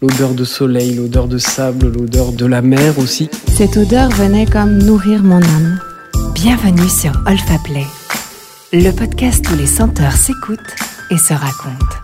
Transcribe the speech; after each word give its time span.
l'odeur 0.00 0.34
de 0.34 0.44
soleil, 0.44 0.94
l'odeur 0.94 1.26
de 1.26 1.38
sable, 1.38 1.92
l'odeur 1.92 2.32
de 2.32 2.46
la 2.46 2.62
mer 2.62 2.98
aussi. 2.98 3.28
Cette 3.56 3.76
odeur 3.76 4.10
venait 4.10 4.46
comme 4.46 4.78
nourrir 4.78 5.22
mon 5.22 5.42
âme. 5.42 5.80
Bienvenue 6.34 6.88
sur 6.88 7.12
Olfa 7.26 7.58
Play, 7.64 7.84
le 8.72 8.92
podcast 8.92 9.44
où 9.50 9.56
les 9.56 9.66
senteurs 9.66 10.12
s'écoutent 10.12 10.76
et 11.10 11.18
se 11.18 11.34
racontent. 11.34 11.96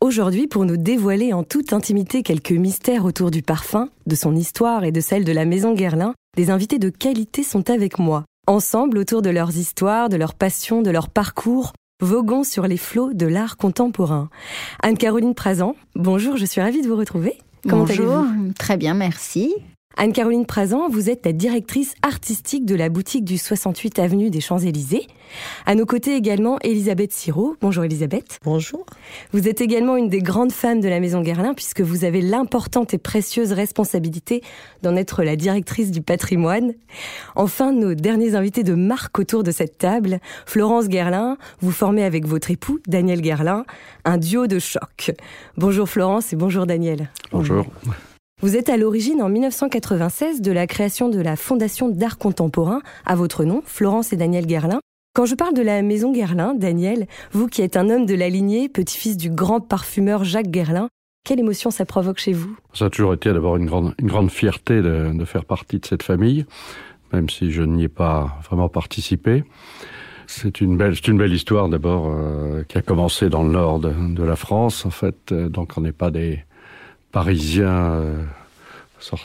Aujourd'hui, 0.00 0.46
pour 0.46 0.64
nous 0.64 0.76
dévoiler 0.76 1.32
en 1.32 1.44
toute 1.44 1.72
intimité 1.72 2.22
quelques 2.22 2.52
mystères 2.52 3.04
autour 3.04 3.30
du 3.30 3.42
parfum, 3.42 3.88
de 4.06 4.14
son 4.14 4.34
histoire 4.34 4.84
et 4.84 4.92
de 4.92 5.00
celle 5.00 5.24
de 5.24 5.32
la 5.32 5.44
maison 5.44 5.74
Guerlain, 5.74 6.14
des 6.36 6.50
invités 6.50 6.78
de 6.78 6.90
qualité 6.90 7.42
sont 7.42 7.70
avec 7.70 7.98
moi. 7.98 8.24
Ensemble, 8.46 8.98
autour 8.98 9.22
de 9.22 9.30
leurs 9.30 9.56
histoires, 9.56 10.10
de 10.10 10.16
leurs 10.16 10.34
passions, 10.34 10.82
de 10.82 10.90
leur 10.90 11.08
parcours, 11.08 11.72
voguons 12.00 12.44
sur 12.44 12.66
les 12.66 12.76
flots 12.76 13.12
de 13.12 13.26
l'art 13.26 13.56
contemporain. 13.56 14.28
Anne-Caroline 14.82 15.34
Prazan, 15.34 15.76
bonjour, 15.94 16.36
je 16.36 16.44
suis 16.44 16.60
ravie 16.60 16.82
de 16.82 16.88
vous 16.88 16.96
retrouver. 16.96 17.38
Comment 17.68 17.84
bonjour, 17.84 18.24
très 18.58 18.76
bien, 18.76 18.94
merci. 18.94 19.54
Anne-Caroline 19.96 20.44
Prazan, 20.44 20.88
vous 20.88 21.08
êtes 21.08 21.24
la 21.24 21.32
directrice 21.32 21.94
artistique 22.02 22.66
de 22.66 22.74
la 22.74 22.88
boutique 22.88 23.24
du 23.24 23.38
68 23.38 23.98
avenue 24.00 24.28
des 24.28 24.40
Champs-Élysées. 24.40 25.06
À 25.66 25.74
nos 25.74 25.86
côtés 25.86 26.14
également 26.14 26.58
Elisabeth 26.62 27.12
Siro. 27.12 27.56
Bonjour 27.60 27.84
Elisabeth. 27.84 28.38
Bonjour. 28.44 28.84
Vous 29.32 29.48
êtes 29.48 29.60
également 29.60 29.96
une 29.96 30.08
des 30.08 30.20
grandes 30.20 30.52
femmes 30.52 30.80
de 30.80 30.88
la 30.88 31.00
Maison 31.00 31.22
Guerlain 31.22 31.54
puisque 31.54 31.80
vous 31.80 32.04
avez 32.04 32.20
l'importante 32.20 32.94
et 32.94 32.98
précieuse 32.98 33.52
responsabilité 33.52 34.42
d'en 34.82 34.96
être 34.96 35.22
la 35.22 35.36
directrice 35.36 35.90
du 35.90 36.02
patrimoine. 36.02 36.74
Enfin, 37.36 37.72
nos 37.72 37.94
derniers 37.94 38.34
invités 38.34 38.62
de 38.62 38.74
marque 38.74 39.18
autour 39.18 39.42
de 39.42 39.50
cette 39.50 39.78
table, 39.78 40.20
Florence 40.46 40.88
Guerlain, 40.88 41.36
vous 41.60 41.72
formez 41.72 42.04
avec 42.04 42.26
votre 42.26 42.50
époux 42.50 42.80
Daniel 42.86 43.20
Guerlain 43.20 43.64
un 44.04 44.18
duo 44.18 44.46
de 44.46 44.58
choc. 44.58 45.12
Bonjour 45.56 45.88
Florence 45.88 46.32
et 46.32 46.36
bonjour 46.36 46.66
Daniel. 46.66 47.10
Bonjour. 47.32 47.66
Vous 48.42 48.56
êtes 48.56 48.68
à 48.68 48.76
l'origine 48.76 49.22
en 49.22 49.28
1996 49.28 50.42
de 50.42 50.52
la 50.52 50.66
création 50.66 51.08
de 51.08 51.20
la 51.20 51.36
Fondation 51.36 51.88
d'art 51.88 52.18
contemporain 52.18 52.82
à 53.06 53.14
votre 53.14 53.44
nom, 53.44 53.62
Florence 53.64 54.12
et 54.12 54.16
Daniel 54.16 54.46
Guerlain. 54.46 54.80
Quand 55.14 55.26
je 55.26 55.36
parle 55.36 55.54
de 55.54 55.62
la 55.62 55.80
maison 55.82 56.12
Guerlain, 56.12 56.54
Daniel, 56.54 57.06
vous 57.30 57.46
qui 57.46 57.62
êtes 57.62 57.76
un 57.76 57.88
homme 57.88 58.04
de 58.04 58.16
la 58.16 58.28
lignée, 58.28 58.68
petit-fils 58.68 59.16
du 59.16 59.30
grand 59.30 59.60
parfumeur 59.60 60.24
Jacques 60.24 60.50
Guerlain, 60.50 60.88
quelle 61.24 61.38
émotion 61.38 61.70
ça 61.70 61.84
provoque 61.86 62.18
chez 62.18 62.32
vous? 62.32 62.56
Ça 62.72 62.86
a 62.86 62.90
toujours 62.90 63.14
été 63.14 63.32
d'abord 63.32 63.56
une 63.56 63.66
grande, 63.66 63.94
une 64.00 64.08
grande 64.08 64.32
fierté 64.32 64.82
de, 64.82 65.24
faire 65.24 65.44
partie 65.44 65.78
de 65.78 65.86
cette 65.86 66.02
famille, 66.02 66.46
même 67.12 67.30
si 67.30 67.52
je 67.52 67.62
n'y 67.62 67.84
ai 67.84 67.88
pas 67.88 68.40
vraiment 68.42 68.68
participé. 68.68 69.44
C'est 70.26 70.60
une 70.60 70.76
belle, 70.76 70.96
une 71.06 71.18
belle 71.18 71.32
histoire 71.32 71.68
d'abord 71.68 72.08
euh, 72.08 72.64
qui 72.64 72.76
a 72.76 72.82
commencé 72.82 73.28
dans 73.28 73.44
le 73.44 73.52
nord 73.52 73.78
de, 73.78 73.92
de 73.92 74.22
la 74.24 74.34
France. 74.34 74.84
En 74.84 74.90
fait, 74.90 75.30
euh, 75.30 75.48
donc 75.48 75.74
on 75.76 75.82
n'est 75.82 75.92
pas 75.92 76.10
des, 76.10 76.42
parisien 77.12 77.70
euh, 77.70 78.24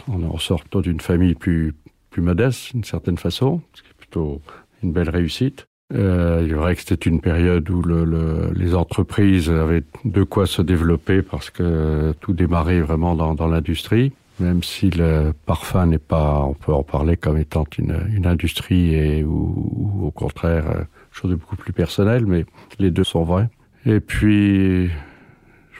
en 0.07 0.37
sortant 0.37 0.81
d'une 0.81 1.01
famille 1.01 1.33
plus, 1.33 1.73
plus 2.11 2.21
modeste, 2.21 2.73
d'une 2.73 2.83
certaine 2.83 3.17
façon, 3.17 3.61
ce 3.73 3.81
qui 3.81 3.89
est 3.89 3.97
plutôt 3.97 4.39
une 4.83 4.91
belle 4.91 5.09
réussite. 5.09 5.65
Euh, 5.91 6.43
il 6.45 6.51
est 6.51 6.55
vrai 6.55 6.75
que 6.75 6.81
c'était 6.81 7.09
une 7.09 7.19
période 7.19 7.67
où 7.69 7.81
le, 7.81 8.51
les 8.53 8.75
entreprises 8.75 9.49
avaient 9.49 9.83
de 10.05 10.23
quoi 10.23 10.45
se 10.45 10.61
développer 10.61 11.23
parce 11.23 11.49
que 11.49 12.13
tout 12.19 12.33
démarrait 12.33 12.81
vraiment 12.81 13.15
dans, 13.15 13.33
dans 13.33 13.47
l'industrie. 13.47 14.13
Même 14.39 14.63
si 14.63 14.89
le 14.89 15.33
parfum 15.45 15.87
n'est 15.87 15.97
pas, 15.97 16.41
on 16.41 16.53
peut 16.53 16.73
en 16.73 16.83
parler 16.83 17.17
comme 17.17 17.37
étant 17.37 17.65
une, 17.77 18.07
une 18.13 18.25
industrie 18.25 18.93
et 18.93 19.23
ou, 19.23 20.01
au 20.05 20.11
contraire 20.11 20.65
euh, 20.69 20.83
chose 21.11 21.31
de 21.31 21.35
beaucoup 21.35 21.57
plus 21.57 21.73
personnelle, 21.73 22.25
mais 22.25 22.45
les 22.77 22.91
deux 22.91 23.03
sont 23.03 23.23
vrais. 23.23 23.49
Et 23.85 23.99
puis 23.99 24.89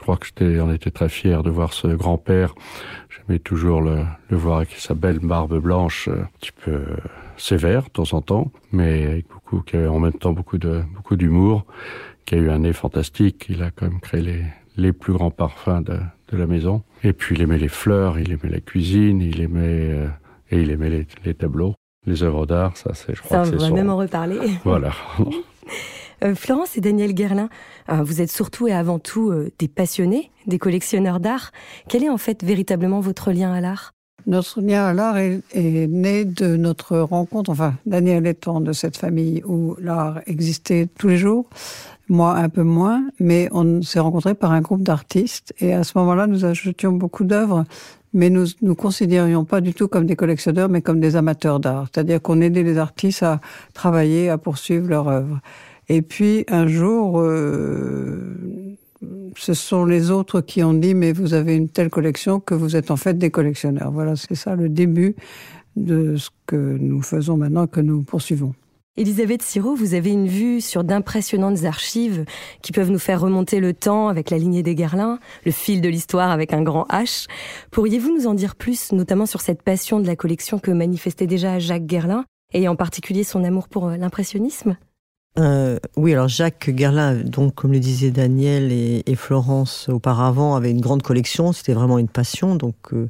crois 0.00 0.16
que 0.16 0.26
j'étais, 0.26 0.60
on 0.60 0.72
était 0.72 0.90
très 0.90 1.08
fiers 1.08 1.42
de 1.44 1.50
voir 1.50 1.72
ce 1.72 1.86
grand-père. 1.86 2.54
J'aimais 3.10 3.38
toujours 3.38 3.80
le, 3.80 4.02
le, 4.30 4.36
voir 4.36 4.58
avec 4.58 4.72
sa 4.72 4.94
belle 4.94 5.18
barbe 5.18 5.58
blanche, 5.58 6.08
euh, 6.08 6.22
un 6.22 6.28
petit 6.40 6.52
peu 6.64 6.70
euh, 6.70 6.96
sévère 7.36 7.84
de 7.84 7.88
temps 7.90 8.12
en 8.14 8.22
temps, 8.22 8.50
mais 8.72 9.06
avec 9.06 9.26
qui 9.58 9.76
avait 9.76 9.88
en 9.88 9.98
même 9.98 10.12
temps 10.12 10.32
beaucoup 10.32 10.58
de, 10.58 10.82
beaucoup 10.94 11.16
d'humour, 11.16 11.64
qui 12.24 12.36
a 12.36 12.38
eu 12.38 12.50
un 12.50 12.60
nez 12.60 12.72
fantastique. 12.72 13.46
Il 13.48 13.62
a 13.62 13.70
quand 13.70 13.86
même 13.86 14.00
créé 14.00 14.22
les, 14.22 14.44
les 14.76 14.92
plus 14.92 15.12
grands 15.12 15.30
parfums 15.30 15.82
de, 15.82 15.98
de 16.32 16.36
la 16.36 16.46
maison. 16.46 16.82
Et 17.02 17.12
puis 17.12 17.34
il 17.34 17.42
aimait 17.42 17.58
les 17.58 17.68
fleurs, 17.68 18.18
il 18.18 18.30
aimait 18.32 18.50
la 18.50 18.60
cuisine, 18.60 19.20
il 19.20 19.40
aimait, 19.40 19.90
euh, 19.92 20.08
et 20.50 20.62
il 20.62 20.70
aimait 20.70 20.90
les, 20.90 21.06
les, 21.24 21.34
tableaux, 21.34 21.74
les 22.06 22.22
œuvres 22.22 22.46
d'art. 22.46 22.76
Ça, 22.76 22.94
c'est, 22.94 23.14
je 23.14 23.22
crois 23.22 23.44
ça, 23.44 23.50
que 23.50 23.58
c'est 23.58 23.64
on 23.64 23.70
va 23.70 23.74
même 23.74 23.90
en 23.90 23.96
reparler. 23.96 24.38
Voilà. 24.64 24.92
Euh, 26.22 26.34
Florence 26.34 26.76
et 26.76 26.80
Daniel 26.80 27.14
Guerlain, 27.14 27.48
euh, 27.88 28.02
vous 28.02 28.20
êtes 28.20 28.30
surtout 28.30 28.68
et 28.68 28.72
avant 28.72 28.98
tout 28.98 29.30
euh, 29.30 29.50
des 29.58 29.68
passionnés, 29.68 30.30
des 30.46 30.58
collectionneurs 30.58 31.20
d'art. 31.20 31.50
Quel 31.88 32.04
est 32.04 32.10
en 32.10 32.18
fait 32.18 32.44
véritablement 32.44 33.00
votre 33.00 33.32
lien 33.32 33.52
à 33.52 33.60
l'art? 33.60 33.92
Notre 34.26 34.60
lien 34.60 34.84
à 34.84 34.92
l'art 34.92 35.18
est, 35.18 35.42
né 35.54 36.24
de 36.24 36.56
notre 36.56 36.98
rencontre, 36.98 37.50
enfin, 37.50 37.74
Daniel 37.86 38.26
étant 38.26 38.60
de 38.60 38.72
cette 38.72 38.96
famille 38.96 39.42
où 39.44 39.76
l'art 39.80 40.20
existait 40.26 40.88
tous 40.98 41.08
les 41.08 41.16
jours, 41.16 41.46
moi 42.08 42.36
un 42.36 42.48
peu 42.48 42.62
moins, 42.62 43.04
mais 43.18 43.48
on 43.52 43.82
s'est 43.82 44.00
rencontrés 44.00 44.34
par 44.34 44.52
un 44.52 44.60
groupe 44.60 44.82
d'artistes 44.82 45.54
et 45.58 45.72
à 45.74 45.84
ce 45.84 45.96
moment-là, 45.98 46.26
nous 46.26 46.44
achetions 46.44 46.92
beaucoup 46.92 47.24
d'œuvres, 47.24 47.64
mais 48.12 48.30
nous 48.30 48.46
nous 48.62 48.74
considérions 48.74 49.44
pas 49.44 49.60
du 49.60 49.74
tout 49.74 49.88
comme 49.88 50.06
des 50.06 50.16
collectionneurs, 50.16 50.68
mais 50.68 50.82
comme 50.82 51.00
des 51.00 51.16
amateurs 51.16 51.60
d'art. 51.60 51.86
C'est-à-dire 51.92 52.20
qu'on 52.20 52.40
aidait 52.40 52.62
les 52.62 52.78
artistes 52.78 53.22
à 53.22 53.40
travailler, 53.74 54.28
à 54.28 54.38
poursuivre 54.38 54.88
leur 54.88 55.08
œuvre. 55.08 55.40
Et 55.88 56.02
puis 56.02 56.44
un 56.48 56.66
jour, 56.66 57.20
euh, 57.20 58.76
ce 59.36 59.54
sont 59.54 59.84
les 59.84 60.10
autres 60.10 60.40
qui 60.40 60.62
ont 60.62 60.74
dit 60.74 60.94
mais 60.94 61.12
vous 61.12 61.34
avez 61.34 61.56
une 61.56 61.68
telle 61.68 61.90
collection 61.90 62.40
que 62.40 62.54
vous 62.54 62.76
êtes 62.76 62.90
en 62.90 62.96
fait 62.96 63.16
des 63.16 63.30
collectionneurs. 63.30 63.90
Voilà, 63.90 64.16
c'est 64.16 64.34
ça 64.34 64.54
le 64.54 64.68
début 64.68 65.16
de 65.76 66.16
ce 66.16 66.30
que 66.46 66.56
nous 66.56 67.02
faisons 67.02 67.36
maintenant, 67.36 67.66
que 67.66 67.80
nous 67.80 68.02
poursuivons. 68.02 68.54
Elisabeth 68.96 69.40
Siro, 69.40 69.74
vous 69.74 69.94
avez 69.94 70.10
une 70.10 70.26
vue 70.26 70.60
sur 70.60 70.84
d'impressionnantes 70.84 71.64
archives 71.64 72.24
qui 72.60 72.72
peuvent 72.72 72.90
nous 72.90 72.98
faire 72.98 73.20
remonter 73.20 73.60
le 73.60 73.72
temps 73.72 74.08
avec 74.08 74.30
la 74.30 74.36
lignée 74.36 74.62
des 74.62 74.74
Guerlains, 74.74 75.20
le 75.46 75.52
fil 75.52 75.80
de 75.80 75.88
l'histoire 75.88 76.30
avec 76.30 76.52
un 76.52 76.62
grand 76.62 76.86
H. 76.90 77.26
Pourriez-vous 77.70 78.14
nous 78.14 78.26
en 78.26 78.34
dire 78.34 78.56
plus, 78.56 78.92
notamment 78.92 79.26
sur 79.26 79.40
cette 79.40 79.62
passion 79.62 80.00
de 80.00 80.06
la 80.06 80.16
collection 80.16 80.58
que 80.58 80.72
manifestait 80.72 81.28
déjà 81.28 81.58
Jacques 81.58 81.86
Guerlain, 81.86 82.24
et 82.52 82.66
en 82.68 82.76
particulier 82.76 83.22
son 83.22 83.44
amour 83.44 83.68
pour 83.68 83.86
euh, 83.86 83.96
l'impressionnisme? 83.96 84.76
Euh, 85.38 85.78
oui, 85.96 86.12
alors 86.12 86.26
Jacques 86.28 86.70
Guerlain, 86.70 87.14
donc 87.14 87.54
comme 87.54 87.72
le 87.72 87.78
disait 87.78 88.10
Daniel 88.10 88.72
et, 88.72 89.04
et 89.06 89.14
Florence 89.14 89.88
auparavant, 89.88 90.56
avait 90.56 90.70
une 90.70 90.80
grande 90.80 91.02
collection. 91.02 91.52
C'était 91.52 91.72
vraiment 91.72 91.98
une 91.98 92.08
passion. 92.08 92.56
Donc, 92.56 92.74
euh, 92.92 93.08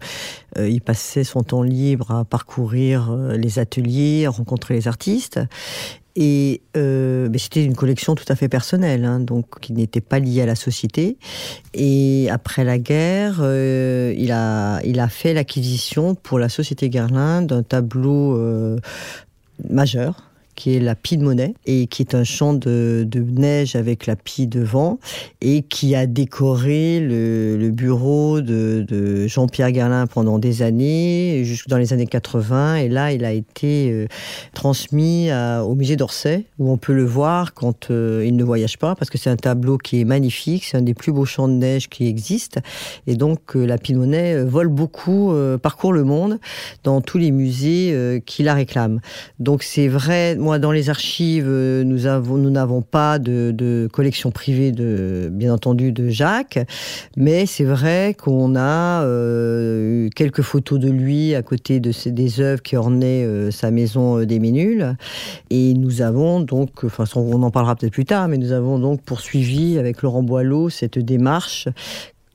euh 0.58 0.68
il 0.68 0.82
passait 0.82 1.24
son 1.24 1.42
temps 1.42 1.62
libre 1.62 2.10
à 2.10 2.24
parcourir 2.24 3.10
euh, 3.10 3.36
les 3.36 3.58
ateliers, 3.58 4.26
à 4.26 4.30
rencontrer 4.30 4.74
les 4.74 4.86
artistes. 4.86 5.40
Et 6.16 6.60
euh, 6.76 7.28
c'était 7.36 7.64
une 7.64 7.76
collection 7.76 8.14
tout 8.14 8.24
à 8.28 8.34
fait 8.34 8.48
personnelle, 8.48 9.04
hein, 9.04 9.20
donc 9.20 9.60
qui 9.60 9.72
n'était 9.72 10.00
pas 10.00 10.18
liée 10.18 10.42
à 10.42 10.46
la 10.46 10.56
société. 10.56 11.16
Et 11.72 12.28
après 12.30 12.64
la 12.64 12.78
guerre, 12.78 13.38
euh, 13.40 14.12
il 14.16 14.32
a 14.32 14.80
il 14.84 14.98
a 15.00 15.08
fait 15.08 15.34
l'acquisition 15.34 16.14
pour 16.14 16.38
la 16.38 16.48
société 16.48 16.90
Guerlain 16.90 17.42
d'un 17.42 17.62
tableau 17.62 18.36
euh, 18.36 18.78
majeur 19.68 20.29
qui 20.60 20.76
est 20.76 20.80
la 20.80 20.94
pie 20.94 21.16
de 21.16 21.24
monnaie 21.24 21.54
et 21.64 21.86
qui 21.86 22.02
est 22.02 22.14
un 22.14 22.22
champ 22.22 22.52
de, 22.52 23.06
de 23.08 23.20
neige 23.20 23.76
avec 23.76 24.06
la 24.06 24.14
pie 24.14 24.46
devant 24.46 24.98
et 25.40 25.62
qui 25.62 25.94
a 25.94 26.04
décoré 26.04 27.00
le, 27.00 27.56
le 27.56 27.70
bureau 27.70 28.42
de, 28.42 28.84
de 28.86 29.26
Jean-Pierre 29.26 29.72
Garlin 29.72 30.06
pendant 30.06 30.38
des 30.38 30.60
années, 30.60 31.44
jusque 31.44 31.68
dans 31.68 31.78
les 31.78 31.94
années 31.94 32.06
80. 32.06 32.76
Et 32.76 32.88
là, 32.90 33.10
il 33.10 33.24
a 33.24 33.32
été 33.32 33.90
euh, 33.90 34.06
transmis 34.52 35.30
au 35.32 35.74
musée 35.74 35.96
d'Orsay 35.96 36.44
où 36.58 36.70
on 36.70 36.76
peut 36.76 36.92
le 36.92 37.04
voir 37.04 37.54
quand 37.54 37.90
euh, 37.90 38.22
il 38.26 38.36
ne 38.36 38.44
voyage 38.44 38.76
pas 38.76 38.94
parce 38.94 39.08
que 39.08 39.16
c'est 39.16 39.30
un 39.30 39.36
tableau 39.36 39.78
qui 39.78 40.02
est 40.02 40.04
magnifique, 40.04 40.64
c'est 40.64 40.76
un 40.76 40.82
des 40.82 40.92
plus 40.92 41.10
beaux 41.10 41.24
champs 41.24 41.48
de 41.48 41.54
neige 41.54 41.88
qui 41.88 42.06
existent. 42.06 42.60
Et 43.06 43.16
donc, 43.16 43.56
euh, 43.56 43.64
la 43.64 43.78
pie 43.78 43.94
de 43.94 43.98
euh, 43.98 44.44
vole 44.46 44.68
beaucoup, 44.68 45.32
parcourt 45.62 45.94
le 45.94 46.04
monde 46.04 46.38
dans 46.84 47.00
tous 47.00 47.16
les 47.16 47.30
musées 47.30 48.22
qui 48.26 48.42
la 48.42 48.54
réclament. 48.54 49.00
Donc, 49.38 49.62
c'est 49.62 49.88
vrai, 49.88 50.36
moi, 50.36 50.49
dans 50.58 50.72
les 50.72 50.90
archives, 50.90 51.46
euh, 51.48 51.84
nous 51.84 52.06
avons, 52.06 52.36
nous 52.36 52.50
n'avons 52.50 52.82
pas 52.82 53.18
de, 53.18 53.88
collection 53.92 54.30
privée 54.30 54.72
bien 54.72 55.52
entendu, 55.54 55.92
de 55.92 56.08
Jacques, 56.08 56.58
mais 57.16 57.46
c'est 57.46 57.64
vrai 57.64 58.14
qu'on 58.18 58.56
a 58.56 59.04
euh, 59.04 60.08
quelques 60.14 60.42
photos 60.42 60.78
de 60.78 60.90
lui 60.90 61.34
à 61.34 61.42
côté 61.42 61.80
de 61.80 61.92
ces, 61.92 62.12
des 62.12 62.40
œuvres 62.40 62.62
qui 62.62 62.76
ornaient 62.76 63.24
euh, 63.24 63.50
sa 63.50 63.70
maison 63.70 64.18
euh, 64.18 64.26
des 64.26 64.38
Ménules, 64.38 64.96
et 65.50 65.74
nous 65.74 66.02
avons 66.02 66.40
donc, 66.40 66.84
enfin, 66.84 67.04
on 67.16 67.42
en 67.42 67.50
parlera 67.50 67.76
peut-être 67.76 67.92
plus 67.92 68.04
tard, 68.04 68.28
mais 68.28 68.38
nous 68.38 68.52
avons 68.52 68.78
donc 68.78 69.02
poursuivi 69.02 69.78
avec 69.78 70.02
Laurent 70.02 70.22
Boileau 70.22 70.68
cette 70.70 70.98
démarche 70.98 71.68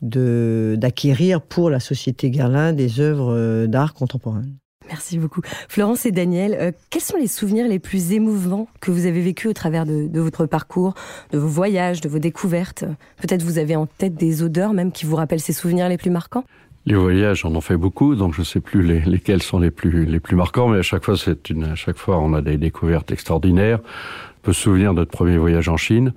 d'acquérir 0.02 1.42
pour 1.42 1.70
la 1.70 1.80
société 1.80 2.30
Guerlain 2.30 2.74
des 2.74 3.00
œuvres 3.00 3.66
d'art 3.66 3.94
contemporain. 3.94 4.44
Merci 4.88 5.18
beaucoup. 5.18 5.42
Florence 5.68 6.06
et 6.06 6.12
Daniel, 6.12 6.56
euh, 6.60 6.72
quels 6.90 7.02
sont 7.02 7.18
les 7.18 7.28
souvenirs 7.28 7.68
les 7.68 7.80
plus 7.80 8.12
émouvants 8.14 8.68
que 8.82 8.92
vous 8.92 9.06
avez 9.06 9.22
vécus 9.22 9.50
au 9.50 9.54
travers 9.54 9.86
de, 9.86 10.20
votre 10.20 10.46
parcours, 10.46 10.94
de 11.32 11.38
vos 11.38 11.48
voyages, 11.48 12.02
de 12.02 12.10
vos 12.10 12.20
découvertes? 12.20 12.86
Peut-être 13.18 13.44
vous 13.44 13.58
avez 13.58 13.76
en 13.76 13.88
tête 13.88 14.16
des 14.16 14.44
odeurs 14.44 14.74
même 14.74 14.92
qui 14.92 15.06
vous 15.06 15.16
rappellent 15.16 15.40
ces 15.40 15.54
souvenirs 15.54 15.90
les 15.90 15.98
plus 15.98 16.12
marquants? 16.12 16.44
Les 16.86 16.96
voyages, 16.96 17.46
on 17.46 17.56
en 17.56 17.62
fait 17.62 17.78
beaucoup, 17.78 18.16
donc 18.16 18.36
je 18.36 18.42
ne 18.42 18.46
sais 18.46 18.60
plus 18.60 18.84
lesquels 18.84 19.42
sont 19.42 19.58
les 19.58 19.72
plus 19.72 20.06
les 20.06 20.20
plus 20.20 20.36
marquants, 20.36 20.68
mais 20.68 20.78
à 20.78 20.84
chaque 20.84 21.04
fois 21.04 21.18
c'est 21.18 21.52
à 21.52 21.76
chaque 21.76 21.98
fois 21.98 22.20
on 22.20 22.34
a 22.34 22.42
des 22.42 22.58
découvertes 22.58 23.12
extraordinaires. 23.12 23.80
On 23.82 24.42
peut 24.44 24.54
se 24.54 24.62
souvenir 24.62 24.94
de 24.94 25.00
notre 25.00 25.10
premier 25.10 25.38
voyage 25.38 25.68
en 25.68 25.78
Chine. 25.78 26.14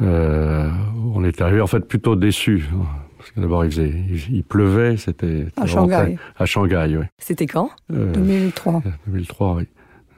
Euh, 0.00 0.70
on 1.14 1.22
est 1.22 1.42
arrivé 1.42 1.60
en 1.60 1.66
fait 1.66 1.80
plutôt 1.80 2.16
déçus 2.16 2.64
parce 3.24 3.32
que 3.36 3.40
d'abord, 3.40 3.64
il, 3.64 3.70
faisait, 3.70 3.94
il, 4.30 4.44
pleuvait, 4.44 4.98
c'était 4.98 5.46
à 5.56 5.64
Shanghai. 5.64 6.18
à 6.36 6.44
Shanghai, 6.44 6.94
oui. 6.98 7.06
C'était 7.16 7.46
quand? 7.46 7.70
2003. 7.88 8.82
2003, 9.06 9.48
euh, 9.48 9.54
oui. 9.60 9.68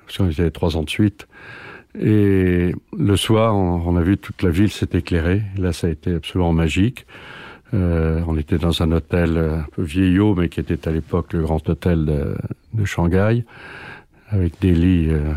Parce 0.04 0.18
qu'on 0.18 0.28
était 0.28 0.50
trois 0.50 0.76
ans 0.76 0.82
de 0.82 0.90
suite. 0.90 1.28
Et 1.96 2.74
le 2.98 3.16
soir, 3.16 3.54
on, 3.54 3.96
a 3.96 4.02
vu 4.02 4.18
toute 4.18 4.42
la 4.42 4.50
ville 4.50 4.72
s'est 4.72 4.88
éclairée. 4.92 5.42
Là, 5.56 5.72
ça 5.72 5.86
a 5.86 5.90
été 5.90 6.14
absolument 6.14 6.52
magique. 6.52 7.06
Euh, 7.74 8.22
on 8.26 8.36
était 8.36 8.58
dans 8.58 8.82
un 8.82 8.90
hôtel 8.90 9.38
un 9.38 9.66
peu 9.70 9.82
vieillot, 9.82 10.34
mais 10.34 10.48
qui 10.48 10.58
était 10.58 10.88
à 10.88 10.90
l'époque 10.90 11.32
le 11.32 11.42
grand 11.42 11.68
hôtel 11.68 12.06
de, 12.06 12.36
de 12.74 12.84
Shanghai, 12.84 13.44
avec 14.30 14.60
des 14.60 14.72
lits 14.72 15.10
euh, 15.10 15.32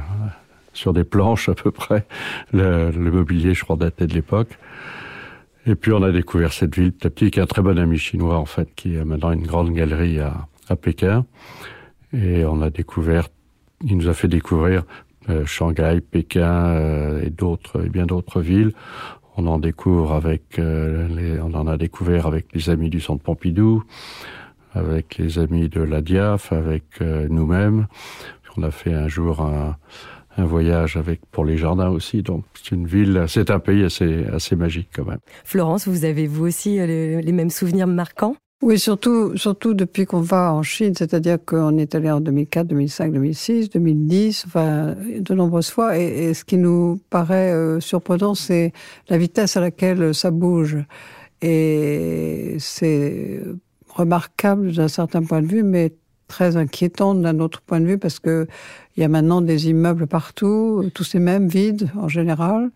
sur 0.73 0.91
des 0.91 1.03
planches 1.03 1.49
à 1.49 1.53
peu 1.53 1.69
près. 1.69 2.07
Le, 2.51 2.89
le 2.89 3.11
mobilier, 3.11 3.53
je 3.53 3.63
crois, 3.63 3.75
datait 3.75 4.07
de 4.07 4.15
l'époque. 4.15 4.57
Et 5.65 5.75
puis 5.75 5.91
on 5.91 6.01
a 6.03 6.11
découvert 6.11 6.53
cette 6.53 6.75
ville 6.75 6.91
petit 6.91 7.07
à 7.07 7.09
petit, 7.09 7.31
qui 7.31 7.39
est 7.39 7.43
un 7.43 7.47
très 7.47 7.61
bon 7.61 7.77
ami 7.77 7.97
chinois 7.97 8.37
en 8.37 8.45
fait, 8.45 8.69
qui 8.75 8.97
a 8.97 9.05
maintenant 9.05 9.31
une 9.31 9.45
grande 9.45 9.71
galerie 9.71 10.19
à, 10.19 10.47
à 10.69 10.75
Pékin. 10.75 11.25
Et 12.13 12.45
on 12.45 12.61
a 12.61 12.69
découvert, 12.69 13.27
il 13.83 13.97
nous 13.97 14.09
a 14.09 14.13
fait 14.13 14.27
découvrir 14.27 14.83
euh, 15.29 15.45
Shanghai, 15.45 16.01
Pékin 16.01 16.69
euh, 16.69 17.23
et 17.23 17.29
d'autres, 17.29 17.85
et 17.85 17.89
bien 17.89 18.05
d'autres 18.05 18.41
villes. 18.41 18.71
On 19.37 19.47
en 19.47 19.59
découvre 19.59 20.13
avec, 20.13 20.57
euh, 20.59 21.07
les, 21.07 21.39
on 21.39 21.53
en 21.53 21.67
a 21.67 21.77
découvert 21.77 22.25
avec 22.25 22.47
les 22.53 22.69
amis 22.69 22.89
du 22.89 22.99
Centre 22.99 23.23
Pompidou, 23.23 23.83
avec 24.73 25.17
les 25.17 25.39
amis 25.39 25.69
de 25.69 25.81
la 25.81 26.01
Diaf, 26.01 26.51
avec 26.51 27.01
nous-mêmes. 27.01 27.87
On 28.57 28.63
a 28.63 28.71
fait 28.71 28.93
un 28.93 29.07
jour 29.07 29.41
un, 29.41 29.77
un 30.37 30.45
voyage 30.45 30.97
avec 30.97 31.21
pour 31.31 31.45
les 31.45 31.57
jardins 31.57 31.89
aussi. 31.89 32.21
Donc 32.21 32.43
c'est 32.53 32.75
une 32.75 32.87
ville, 32.87 33.25
c'est 33.27 33.51
un 33.51 33.59
pays 33.59 33.83
assez 33.83 34.25
assez 34.33 34.55
magique 34.55 34.89
quand 34.95 35.05
même. 35.05 35.19
Florence, 35.43 35.87
vous 35.87 36.05
avez 36.05 36.27
vous 36.27 36.45
aussi 36.45 36.79
euh, 36.79 37.21
les, 37.21 37.31
mêmes 37.31 37.49
souvenirs 37.49 37.87
marquants? 37.87 38.35
Oui, 38.61 38.77
surtout, 38.77 39.37
surtout 39.37 39.73
depuis 39.73 40.05
qu'on 40.05 40.19
va 40.19 40.51
en 40.53 40.63
Chine, 40.63 40.93
c'est-à-dire 40.93 41.37
qu'on 41.43 41.77
est 41.77 41.95
allé 41.95 42.11
en 42.11 42.19
2004, 42.19 42.67
2005, 42.67 43.13
2006, 43.13 43.69
2010, 43.69 44.43
enfin, 44.47 44.95
de 45.17 45.33
nombreuses 45.33 45.69
fois. 45.69 45.97
Et, 45.97 46.33
ce 46.33 46.43
qui 46.43 46.57
nous 46.57 46.99
paraît 47.09 47.53
euh, 47.53 47.79
surprenant, 47.79 48.35
c'est 48.35 48.73
la 49.07 49.17
vitesse 49.17 49.55
à 49.55 49.61
laquelle 49.61 50.13
ça 50.13 50.29
bouge. 50.29 50.77
Et 51.41 52.57
c'est 52.59 53.41
remarquable 53.87 54.73
d'un 54.73 54.89
certain 54.89 55.23
point 55.23 55.41
de 55.41 55.47
vue, 55.47 55.63
mais 55.63 55.93
très 56.29 56.55
inquiétant 56.55 57.13
d'un 57.13 57.39
autre 57.39 57.59
point 57.59 57.81
de 57.81 57.85
vue 57.85 57.97
parce 57.97 58.19
que 58.19 58.47
il 58.95 59.01
y 59.01 59.03
a 59.03 59.09
maintenant 59.09 59.41
des 59.41 59.69
immeubles 59.69 60.07
partout, 60.07 60.89
tous 60.93 61.03
ces 61.03 61.19
mêmes 61.19 61.47
vides 61.47 61.89
en 61.97 62.07
général, 62.07 62.71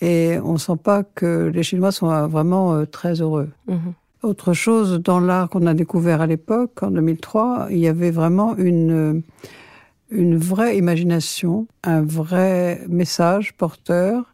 et 0.00 0.38
on 0.42 0.56
sent 0.56 0.78
pas 0.82 1.02
que 1.02 1.50
les 1.52 1.62
Chinois 1.62 1.92
sont 1.92 2.28
vraiment 2.28 2.74
euh, 2.74 2.86
très 2.86 3.20
heureux. 3.20 3.50
Mhm. 3.68 3.92
Autre 4.22 4.54
chose 4.54 5.00
dans 5.02 5.20
l'art 5.20 5.50
qu'on 5.50 5.66
a 5.66 5.74
découvert 5.74 6.22
à 6.22 6.26
l'époque, 6.26 6.82
en 6.82 6.90
2003, 6.90 7.66
il 7.70 7.78
y 7.78 7.88
avait 7.88 8.10
vraiment 8.10 8.56
une 8.56 9.22
une 10.10 10.36
vraie 10.36 10.78
imagination, 10.78 11.66
un 11.82 12.02
vrai 12.02 12.82
message 12.88 13.54
porteur 13.54 14.33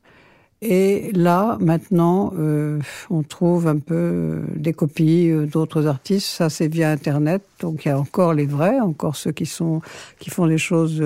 et 0.63 1.11
là, 1.15 1.57
maintenant, 1.59 2.35
euh, 2.39 2.81
on 3.09 3.23
trouve 3.23 3.67
un 3.67 3.79
peu 3.79 3.95
euh, 3.95 4.43
des 4.57 4.75
copies 4.75 5.31
euh, 5.31 5.47
d'autres 5.47 5.87
artistes. 5.87 6.27
Ça, 6.27 6.51
c'est 6.51 6.69
via 6.69 6.91
Internet. 6.91 7.43
Donc, 7.61 7.87
il 7.87 7.89
y 7.89 7.91
a 7.91 7.99
encore 7.99 8.35
les 8.35 8.45
vrais, 8.45 8.79
encore 8.79 9.17
ceux 9.17 9.33
qui 9.33 9.47
sont 9.47 9.81
qui 10.19 10.29
font 10.29 10.47
des 10.47 10.59
choses, 10.59 11.03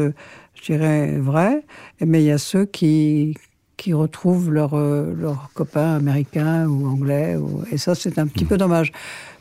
je 0.54 0.62
dirais, 0.64 1.18
vraies. 1.18 1.62
Mais 2.00 2.22
il 2.22 2.26
y 2.26 2.32
a 2.32 2.38
ceux 2.38 2.64
qui 2.64 3.36
qui 3.76 3.92
retrouvent 3.92 4.50
leurs 4.50 4.76
leurs 4.76 5.50
copains 5.54 5.94
américains 5.94 6.66
ou 6.66 6.88
anglais. 6.88 7.36
Et 7.70 7.78
ça, 7.78 7.94
c'est 7.94 8.18
un 8.18 8.26
petit 8.26 8.44
peu 8.44 8.56
dommage. 8.56 8.90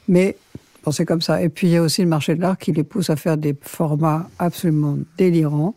Mais 0.07 0.37
bon, 0.83 0.91
c'est 0.91 1.05
comme 1.05 1.21
ça. 1.21 1.41
Et 1.41 1.49
puis, 1.49 1.67
il 1.67 1.73
y 1.73 1.77
a 1.77 1.81
aussi 1.81 2.03
le 2.03 2.07
marché 2.07 2.35
de 2.35 2.41
l'art 2.41 2.59
qui 2.59 2.71
les 2.71 2.83
pousse 2.83 3.09
à 3.09 3.15
faire 3.15 3.37
des 3.37 3.55
formats 3.59 4.29
absolument 4.37 4.99
délirants 5.17 5.75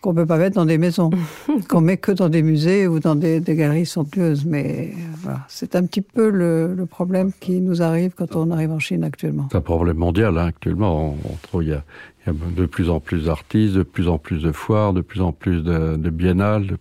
qu'on 0.00 0.14
peut 0.14 0.26
pas 0.26 0.38
mettre 0.38 0.56
dans 0.56 0.64
des 0.64 0.78
maisons, 0.78 1.10
qu'on 1.68 1.80
met 1.80 1.98
que 1.98 2.12
dans 2.12 2.28
des 2.28 2.42
musées 2.42 2.86
ou 2.86 3.00
dans 3.00 3.14
des, 3.14 3.40
galeries 3.40 3.86
somptueuses. 3.86 4.44
Mais 4.46 4.92
voilà, 5.18 5.40
c'est 5.48 5.76
un 5.76 5.84
petit 5.84 6.00
peu 6.00 6.30
le, 6.30 6.86
problème 6.88 7.32
qui 7.38 7.60
nous 7.60 7.82
arrive 7.82 8.12
quand 8.16 8.34
on 8.36 8.50
arrive 8.50 8.72
en 8.72 8.78
Chine 8.78 9.04
actuellement. 9.04 9.48
C'est 9.52 9.58
un 9.58 9.62
problème 9.62 9.98
mondial 9.98 10.38
hein, 10.38 10.46
actuellement. 10.46 11.16
On, 11.24 11.36
trouve 11.42 11.64
il 11.64 11.70
y, 11.70 11.74
a, 11.74 11.84
de 12.26 12.66
plus 12.66 12.90
en 12.90 13.00
plus 13.00 13.26
d'artistes, 13.26 13.74
de 13.74 13.82
plus 13.82 14.08
en 14.08 14.18
plus 14.18 14.42
de 14.42 14.52
foires, 14.52 14.92
de 14.92 15.02
plus 15.02 15.20
en 15.20 15.32
plus 15.32 15.62
de, 15.62 16.10
biennales. 16.10 16.78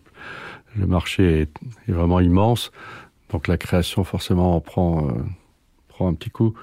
le 0.78 0.88
marché 0.88 1.42
est, 1.42 1.92
vraiment 1.92 2.20
immense, 2.20 2.72
donc 3.32 3.48
la 3.48 3.58
création 3.58 4.04
forcément 4.04 4.56
en 4.56 4.62
prend. 4.62 5.08
Euh, 5.08 5.12
prend 5.90 6.08
un 6.08 6.14
petit 6.14 6.30
coup, 6.30 6.54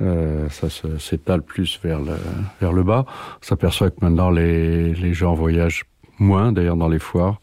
euh, 0.00 0.48
ça 0.48 0.66
s'étale 0.98 1.42
plus 1.42 1.78
vers 1.84 2.00
le, 2.00 2.16
vers 2.60 2.72
le 2.72 2.82
bas. 2.82 3.04
On 3.06 3.46
s'aperçoit 3.46 3.90
que 3.90 3.98
maintenant 4.02 4.28
les, 4.28 4.92
les 4.94 5.14
gens 5.14 5.34
voyagent 5.34 5.84
moins 6.18 6.52
d'ailleurs 6.52 6.76
dans 6.76 6.88
les 6.88 6.98
foires, 6.98 7.40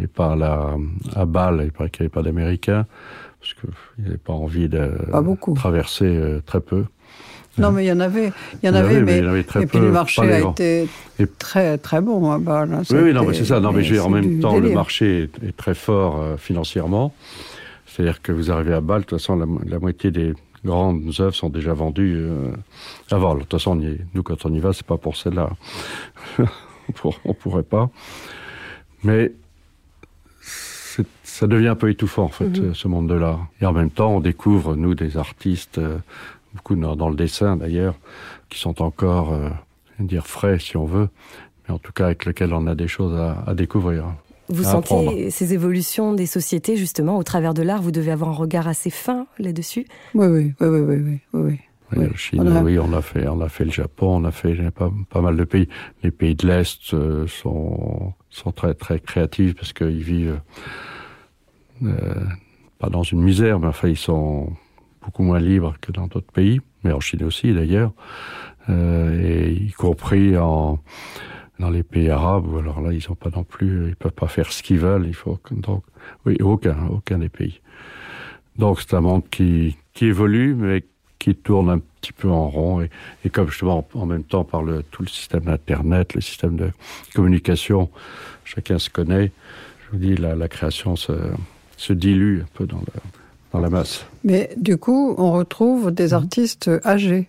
et 0.00 0.06
pas 0.06 0.32
à, 0.32 0.36
la, 0.36 0.76
à 1.14 1.24
Bâle, 1.24 1.62
il 1.64 1.72
paraît 1.72 1.90
qu'il 1.90 2.02
n'y 2.02 2.06
avait 2.06 2.14
pas 2.14 2.22
d'Américains, 2.22 2.86
parce 3.40 3.54
qu'ils 3.54 4.04
n'avaient 4.04 4.18
pas 4.18 4.32
envie 4.32 4.68
de 4.68 4.92
traverser 5.54 6.06
euh, 6.06 6.40
très 6.44 6.60
peu. 6.60 6.84
Non, 7.58 7.72
mais 7.72 7.84
il 7.84 7.88
y 7.88 7.92
en 7.92 8.00
avait, 8.00 8.32
il 8.62 8.66
y 8.66 8.68
en, 8.70 8.74
avait, 8.74 9.02
mais, 9.02 9.18
et 9.18 9.66
puis 9.66 9.78
le 9.78 9.90
marché 9.90 10.22
a 10.22 10.50
été 10.50 10.88
très 11.38 11.78
très 11.78 12.00
bon 12.00 12.30
à 12.30 12.38
Bâle. 12.38 12.72
Hein. 12.72 12.82
oui, 12.90 12.98
oui, 13.02 13.12
non, 13.12 13.24
mais 13.24 13.34
c'est 13.34 13.44
ça. 13.44 13.60
Non, 13.60 13.72
mais 13.72 13.98
en 13.98 14.08
même 14.08 14.40
temps, 14.40 14.58
le 14.58 14.72
marché 14.72 15.28
est, 15.42 15.56
très 15.56 15.74
fort 15.74 16.20
euh, 16.20 16.36
financièrement. 16.36 17.12
C'est-à-dire 17.86 18.22
que 18.22 18.30
vous 18.30 18.52
arrivez 18.52 18.72
à 18.72 18.80
Bâle, 18.80 19.00
de 19.00 19.06
toute 19.06 19.18
façon, 19.18 19.36
la, 19.66 19.78
moitié 19.78 20.10
des 20.12 20.32
grandes 20.64 21.12
œuvres 21.18 21.34
sont 21.34 21.50
déjà 21.50 21.72
vendues 21.72 22.16
euh, 22.18 22.52
avant. 23.10 23.34
De 23.34 23.40
toute 23.40 23.50
façon, 23.50 23.74
nous, 24.14 24.22
quand 24.22 24.46
on 24.46 24.54
y 24.54 24.60
va, 24.60 24.72
c'est 24.72 24.86
pas 24.86 24.96
pour 24.96 25.16
celle-là. 25.16 25.50
on 27.24 27.34
pourrait 27.34 27.62
pas. 27.62 27.90
Mais 29.02 29.32
ça 31.40 31.46
devient 31.46 31.68
un 31.68 31.74
peu 31.74 31.88
étouffant, 31.88 32.24
en 32.24 32.28
fait, 32.28 32.60
mhm. 32.60 32.74
ce 32.74 32.88
monde 32.88 33.08
de 33.08 33.14
l'art. 33.14 33.46
Et 33.60 33.66
en 33.66 33.72
même 33.72 33.90
temps, 33.90 34.16
on 34.16 34.20
découvre, 34.20 34.76
nous, 34.76 34.94
des 34.94 35.16
artistes, 35.16 35.78
euh, 35.78 35.96
beaucoup 36.54 36.74
dans, 36.76 37.08
le 37.08 37.16
dessin 37.16 37.56
d'ailleurs, 37.56 37.94
qui 38.48 38.58
sont 38.58 38.82
encore, 38.82 39.32
euh, 39.32 39.48
dire, 39.98 40.26
frais, 40.26 40.58
si 40.58 40.76
on 40.76 40.84
veut, 40.84 41.08
mais 41.66 41.74
en 41.74 41.78
tout 41.78 41.92
cas 41.92 42.06
avec 42.06 42.26
lesquels 42.26 42.52
on 42.52 42.66
a 42.66 42.74
des 42.74 42.88
choses 42.88 43.18
à, 43.18 43.54
découvrir. 43.54 44.04
Vous 44.48 44.64
sentez 44.64 45.30
ces 45.30 45.54
évolutions 45.54 46.12
des 46.12 46.26
sociétés, 46.26 46.76
justement, 46.76 47.16
au 47.16 47.22
travers 47.22 47.54
de 47.54 47.62
l'art, 47.62 47.80
vous 47.80 47.92
devez 47.92 48.10
avoir 48.10 48.30
un 48.30 48.34
regard 48.34 48.66
assez 48.66 48.90
fin 48.90 49.26
là-dessus? 49.38 49.86
Oui, 50.14 50.26
oui, 50.26 50.54
oui, 50.60 50.66
oui, 50.66 50.80
oui, 50.80 50.96
oui. 51.04 51.20
Oui, 51.32 51.60
Chine, 52.14 52.60
oui, 52.62 52.78
on 52.78 52.92
a 52.92 53.02
fait, 53.02 53.26
on 53.28 53.40
a 53.40 53.48
fait 53.48 53.64
le 53.64 53.70
Japon, 53.70 54.22
on 54.22 54.24
a 54.24 54.30
fait 54.30 54.70
pas, 54.70 54.90
pas 55.08 55.20
mal 55.20 55.36
de 55.36 55.44
pays. 55.44 55.68
Les 56.02 56.10
pays 56.10 56.34
de 56.34 56.46
l'Est 56.46 56.94
euh, 56.94 57.26
sont, 57.26 58.12
sont 58.28 58.52
très, 58.52 58.74
très 58.74 59.00
créatifs 59.00 59.54
parce 59.54 59.72
qu'ils 59.72 60.02
vivent 60.02 60.40
euh, 61.82 62.24
pas 62.78 62.90
dans 62.90 63.02
une 63.02 63.22
misère, 63.22 63.58
mais 63.58 63.66
enfin, 63.66 63.88
ils 63.88 63.96
sont 63.96 64.52
beaucoup 65.02 65.22
moins 65.22 65.40
libres 65.40 65.74
que 65.80 65.92
dans 65.92 66.06
d'autres 66.06 66.32
pays, 66.32 66.60
mais 66.84 66.92
en 66.92 67.00
Chine 67.00 67.24
aussi 67.24 67.52
d'ailleurs, 67.52 67.92
euh, 68.68 69.20
et 69.22 69.52
y 69.52 69.72
compris 69.72 70.36
en, 70.36 70.78
dans 71.58 71.70
les 71.70 71.82
pays 71.82 72.10
arabes, 72.10 72.46
où 72.46 72.58
alors 72.58 72.80
là, 72.80 72.92
ils 72.92 73.10
ont 73.10 73.14
pas 73.14 73.30
non 73.34 73.44
plus, 73.44 73.88
ils 73.88 73.96
peuvent 73.96 74.12
pas 74.12 74.28
faire 74.28 74.52
ce 74.52 74.62
qu'ils 74.62 74.78
veulent, 74.78 75.06
il 75.06 75.14
faut, 75.14 75.38
donc, 75.50 75.84
oui, 76.24 76.36
aucun, 76.40 76.86
aucun 76.88 77.18
des 77.18 77.28
pays. 77.28 77.60
Donc 78.56 78.80
c'est 78.80 78.94
un 78.94 79.00
monde 79.00 79.28
qui, 79.30 79.76
qui 79.92 80.06
évolue, 80.06 80.54
mais 80.54 80.84
qui 81.20 81.36
tourne 81.36 81.70
un 81.70 81.78
petit 82.00 82.12
peu 82.12 82.28
en 82.28 82.48
rond. 82.48 82.80
Et, 82.80 82.90
et 83.24 83.30
comme 83.30 83.48
justement, 83.48 83.86
en, 83.94 84.06
même 84.06 84.24
temps, 84.24 84.42
par 84.42 84.64
le, 84.64 84.82
tout 84.82 85.02
le 85.02 85.08
système 85.08 85.44
d'Internet, 85.44 86.14
le 86.14 86.20
système 86.20 86.56
de 86.56 86.70
communication, 87.14 87.88
chacun 88.44 88.80
se 88.80 88.90
connaît. 88.90 89.30
Je 89.84 89.92
vous 89.92 89.98
dis, 89.98 90.16
la, 90.16 90.34
la 90.34 90.48
création 90.48 90.96
se, 90.96 91.12
se, 91.76 91.92
dilue 91.92 92.40
un 92.40 92.48
peu 92.54 92.66
dans, 92.66 92.78
le, 92.78 93.00
dans, 93.52 93.60
la 93.60 93.70
masse. 93.70 94.04
Mais 94.24 94.50
du 94.56 94.78
coup, 94.78 95.14
on 95.18 95.30
retrouve 95.32 95.92
des 95.92 96.08
mmh. 96.08 96.14
artistes 96.14 96.70
âgés, 96.84 97.28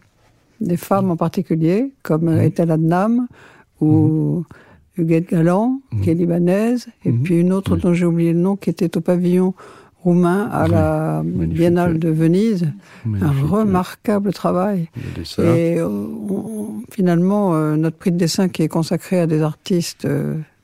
des 0.62 0.78
femmes 0.78 1.12
en 1.12 1.18
particulier, 1.18 1.92
comme 2.02 2.34
mmh. 2.34 2.42
Ethel 2.42 2.72
Adnam 2.72 3.28
ou 3.82 4.46
mmh. 4.98 5.02
Huguette 5.02 5.30
Galland, 5.30 5.82
qui 6.04 6.10
est 6.10 6.14
libanaise, 6.14 6.88
et 7.06 7.12
puis 7.12 7.40
une 7.40 7.54
autre 7.54 7.78
dont 7.78 7.94
j'ai 7.94 8.06
oublié 8.06 8.34
le 8.34 8.40
nom, 8.40 8.56
qui 8.58 8.70
était 8.70 8.98
au 8.98 9.02
pavillon 9.02 9.54
roumain 10.04 10.50
à 10.52 10.68
la 10.68 11.22
Biennale 11.24 12.00
de 12.00 12.10
Venise. 12.10 12.72
un 13.06 13.48
remarquable 13.48 14.34
travail. 14.34 14.90
Et 15.38 15.78
finalement, 16.92 17.56
notre 17.78 17.98
prix 17.98 18.12
de 18.12 18.18
dessin 18.18 18.50
qui 18.50 18.64
est 18.64 18.68
consacré 18.68 19.20
à 19.20 19.28
des 19.28 19.42
artistes 19.42 20.08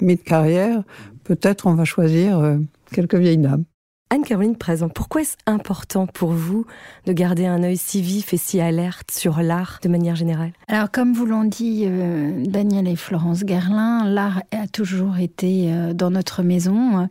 mid-carrière, 0.01 0.84
peut-être 1.24 1.67
on 1.67 1.74
va 1.74 1.86
choisir 1.86 2.58
quelques 2.91 3.15
vieilles 3.15 3.38
dames. 3.38 3.63
Anne-Caroline 4.10 4.56
Présent, 4.56 4.88
pourquoi 4.88 5.22
est-ce 5.22 5.36
important 5.46 6.08
pour 6.08 6.32
vous 6.32 6.66
de 7.06 7.12
garder 7.12 7.46
un 7.46 7.62
œil 7.62 7.76
si 7.76 8.02
vif 8.02 8.34
et 8.34 8.38
si 8.38 8.62
alerte 8.62 9.12
sur 9.12 9.42
l'art 9.42 9.80
de 9.84 9.90
manière 9.90 10.16
générale? 10.16 10.54
Alors, 10.70 10.90
comme 10.90 11.14
vous 11.14 11.26
l'ont 11.26 11.44
dit 11.44 11.84
euh, 11.86 12.46
Daniel 12.46 12.88
et 12.88 12.96
Florence 12.96 13.44
Gerlin, 13.46 14.06
l'art 14.06 14.44
a 14.52 14.66
toujours 14.68 15.18
été 15.18 15.74
euh, 15.74 15.94
dans 15.94 16.10
notre 16.10 16.42
maison. 16.42 17.10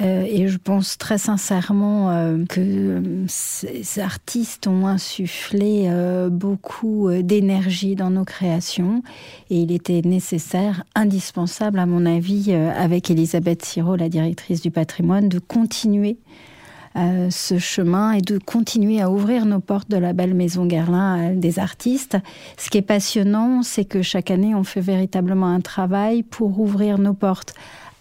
Euh, 0.00 0.22
et 0.22 0.46
je 0.46 0.56
pense 0.58 0.98
très 0.98 1.18
sincèrement 1.18 2.36
que 2.48 3.02
ces 3.26 3.98
artistes 3.98 4.68
ont 4.68 4.86
insufflé 4.86 5.90
beaucoup 6.30 7.10
d'énergie 7.10 7.96
dans 7.96 8.10
nos 8.10 8.24
créations. 8.24 9.02
Et 9.50 9.62
il 9.62 9.72
était 9.72 10.02
nécessaire, 10.04 10.84
indispensable, 10.94 11.80
à 11.80 11.86
mon 11.86 12.06
avis, 12.06 12.52
avec 12.52 13.10
Elisabeth 13.10 13.64
Siro, 13.64 13.96
la 13.96 14.08
directrice 14.08 14.60
du 14.60 14.70
patrimoine, 14.70 15.28
de 15.28 15.38
continuer 15.38 16.18
euh, 16.96 17.28
ce 17.30 17.58
chemin 17.58 18.12
et 18.12 18.20
de 18.20 18.38
continuer 18.38 19.02
à 19.02 19.10
ouvrir 19.10 19.44
nos 19.44 19.60
portes 19.60 19.90
de 19.90 19.98
la 19.98 20.12
belle 20.12 20.34
maison 20.34 20.64
Guerlain 20.64 21.28
à 21.28 21.30
des 21.30 21.58
artistes. 21.58 22.16
Ce 22.56 22.70
qui 22.70 22.78
est 22.78 22.82
passionnant, 22.82 23.62
c'est 23.62 23.84
que 23.84 24.00
chaque 24.00 24.30
année, 24.30 24.54
on 24.54 24.64
fait 24.64 24.80
véritablement 24.80 25.48
un 25.48 25.60
travail 25.60 26.22
pour 26.22 26.58
ouvrir 26.58 26.98
nos 26.98 27.14
portes 27.14 27.54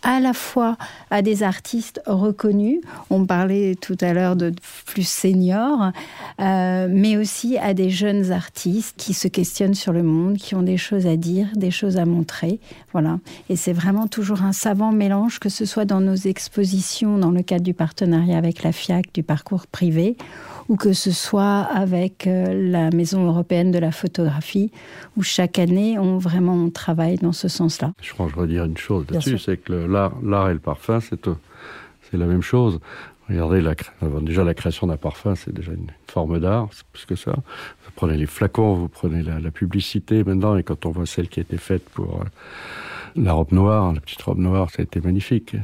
à 0.05 0.19
la 0.19 0.33
fois 0.33 0.77
à 1.09 1.23
des 1.23 1.41
artistes 1.41 1.99
reconnus, 2.05 2.79
on 3.09 3.25
parlait 3.25 3.75
tout 3.75 3.97
à 4.01 4.13
l'heure 4.13 4.35
de 4.35 4.53
plus 4.85 5.07
seniors, 5.07 5.91
euh, 6.39 6.87
mais 6.89 7.17
aussi 7.17 7.57
à 7.57 7.73
des 7.73 7.89
jeunes 7.89 8.31
artistes 8.31 8.93
qui 8.97 9.15
se 9.15 9.27
questionnent 9.27 9.73
sur 9.73 9.91
le 9.91 10.03
monde, 10.03 10.37
qui 10.37 10.53
ont 10.53 10.61
des 10.61 10.77
choses 10.77 11.07
à 11.07 11.17
dire, 11.17 11.47
des 11.55 11.71
choses 11.71 11.97
à 11.97 12.05
montrer. 12.05 12.59
Voilà. 12.93 13.17
Et 13.49 13.55
c'est 13.55 13.73
vraiment 13.73 14.05
toujours 14.05 14.43
un 14.43 14.53
savant 14.53 14.91
mélange, 14.91 15.39
que 15.39 15.49
ce 15.49 15.65
soit 15.65 15.85
dans 15.85 16.01
nos 16.01 16.15
expositions, 16.15 17.17
dans 17.17 17.31
le 17.31 17.41
cadre 17.41 17.63
du 17.63 17.73
partenariat 17.73 18.37
avec 18.37 18.61
la 18.61 18.71
FIAC, 18.71 19.11
du 19.11 19.23
parcours 19.23 19.65
privé, 19.65 20.17
ou 20.69 20.77
que 20.77 20.93
ce 20.93 21.11
soit 21.11 21.61
avec 21.61 22.27
euh, 22.27 22.71
la 22.71 22.89
Maison 22.89 23.27
européenne 23.27 23.71
de 23.71 23.79
la 23.79 23.91
photographie, 23.91 24.71
où 25.15 25.23
chaque 25.23 25.59
année, 25.59 25.99
on 25.99 26.17
vraiment 26.17 26.53
on 26.53 26.69
travaille 26.69 27.17
dans 27.17 27.33
ce 27.33 27.47
sens-là. 27.47 27.93
Je 28.01 28.13
crois 28.13 28.27
que 28.27 28.41
je 28.41 28.45
dire 28.45 28.65
une 28.65 28.77
chose 28.77 29.05
là-dessus, 29.09 29.37
c'est 29.37 29.57
que 29.57 29.73
l'art 29.73 30.49
et 30.49 30.53
le 30.53 30.59
parfum, 30.59 30.99
c'est 30.99 31.27
euh, 31.27 31.35
c'est 32.09 32.17
la 32.17 32.25
même 32.25 32.41
chose. 32.41 32.79
Regardez, 33.27 33.61
la, 33.61 33.73
déjà 34.21 34.43
la 34.43 34.53
création 34.53 34.85
d'un 34.85 34.97
parfum, 34.97 35.33
c'est 35.35 35.51
déjà 35.51 35.71
une 35.71 35.87
forme 36.07 36.39
d'art, 36.39 36.69
c'est 36.71 36.85
plus 36.93 37.05
que 37.05 37.15
ça. 37.15 37.33
Vous 37.33 37.91
prenez 37.95 38.17
les 38.17 38.27
flacons, 38.27 38.75
vous 38.75 38.87
prenez 38.87 39.23
la, 39.23 39.49
publicité 39.49 40.23
maintenant, 40.23 40.55
et 40.57 40.63
quand 40.63 40.85
on 40.85 40.91
voit 40.91 41.07
celle 41.07 41.27
qui 41.27 41.39
a 41.39 41.41
été 41.41 41.57
faite 41.57 41.83
pour 41.89 42.21
euh, 42.21 42.25
la 43.15 43.33
robe 43.33 43.51
noire, 43.51 43.93
la 43.93 43.99
petite 43.99 44.21
robe 44.21 44.37
noire, 44.37 44.69
ça 44.69 44.81
a 44.81 44.83
été 44.83 45.01
magnifique. 45.01 45.55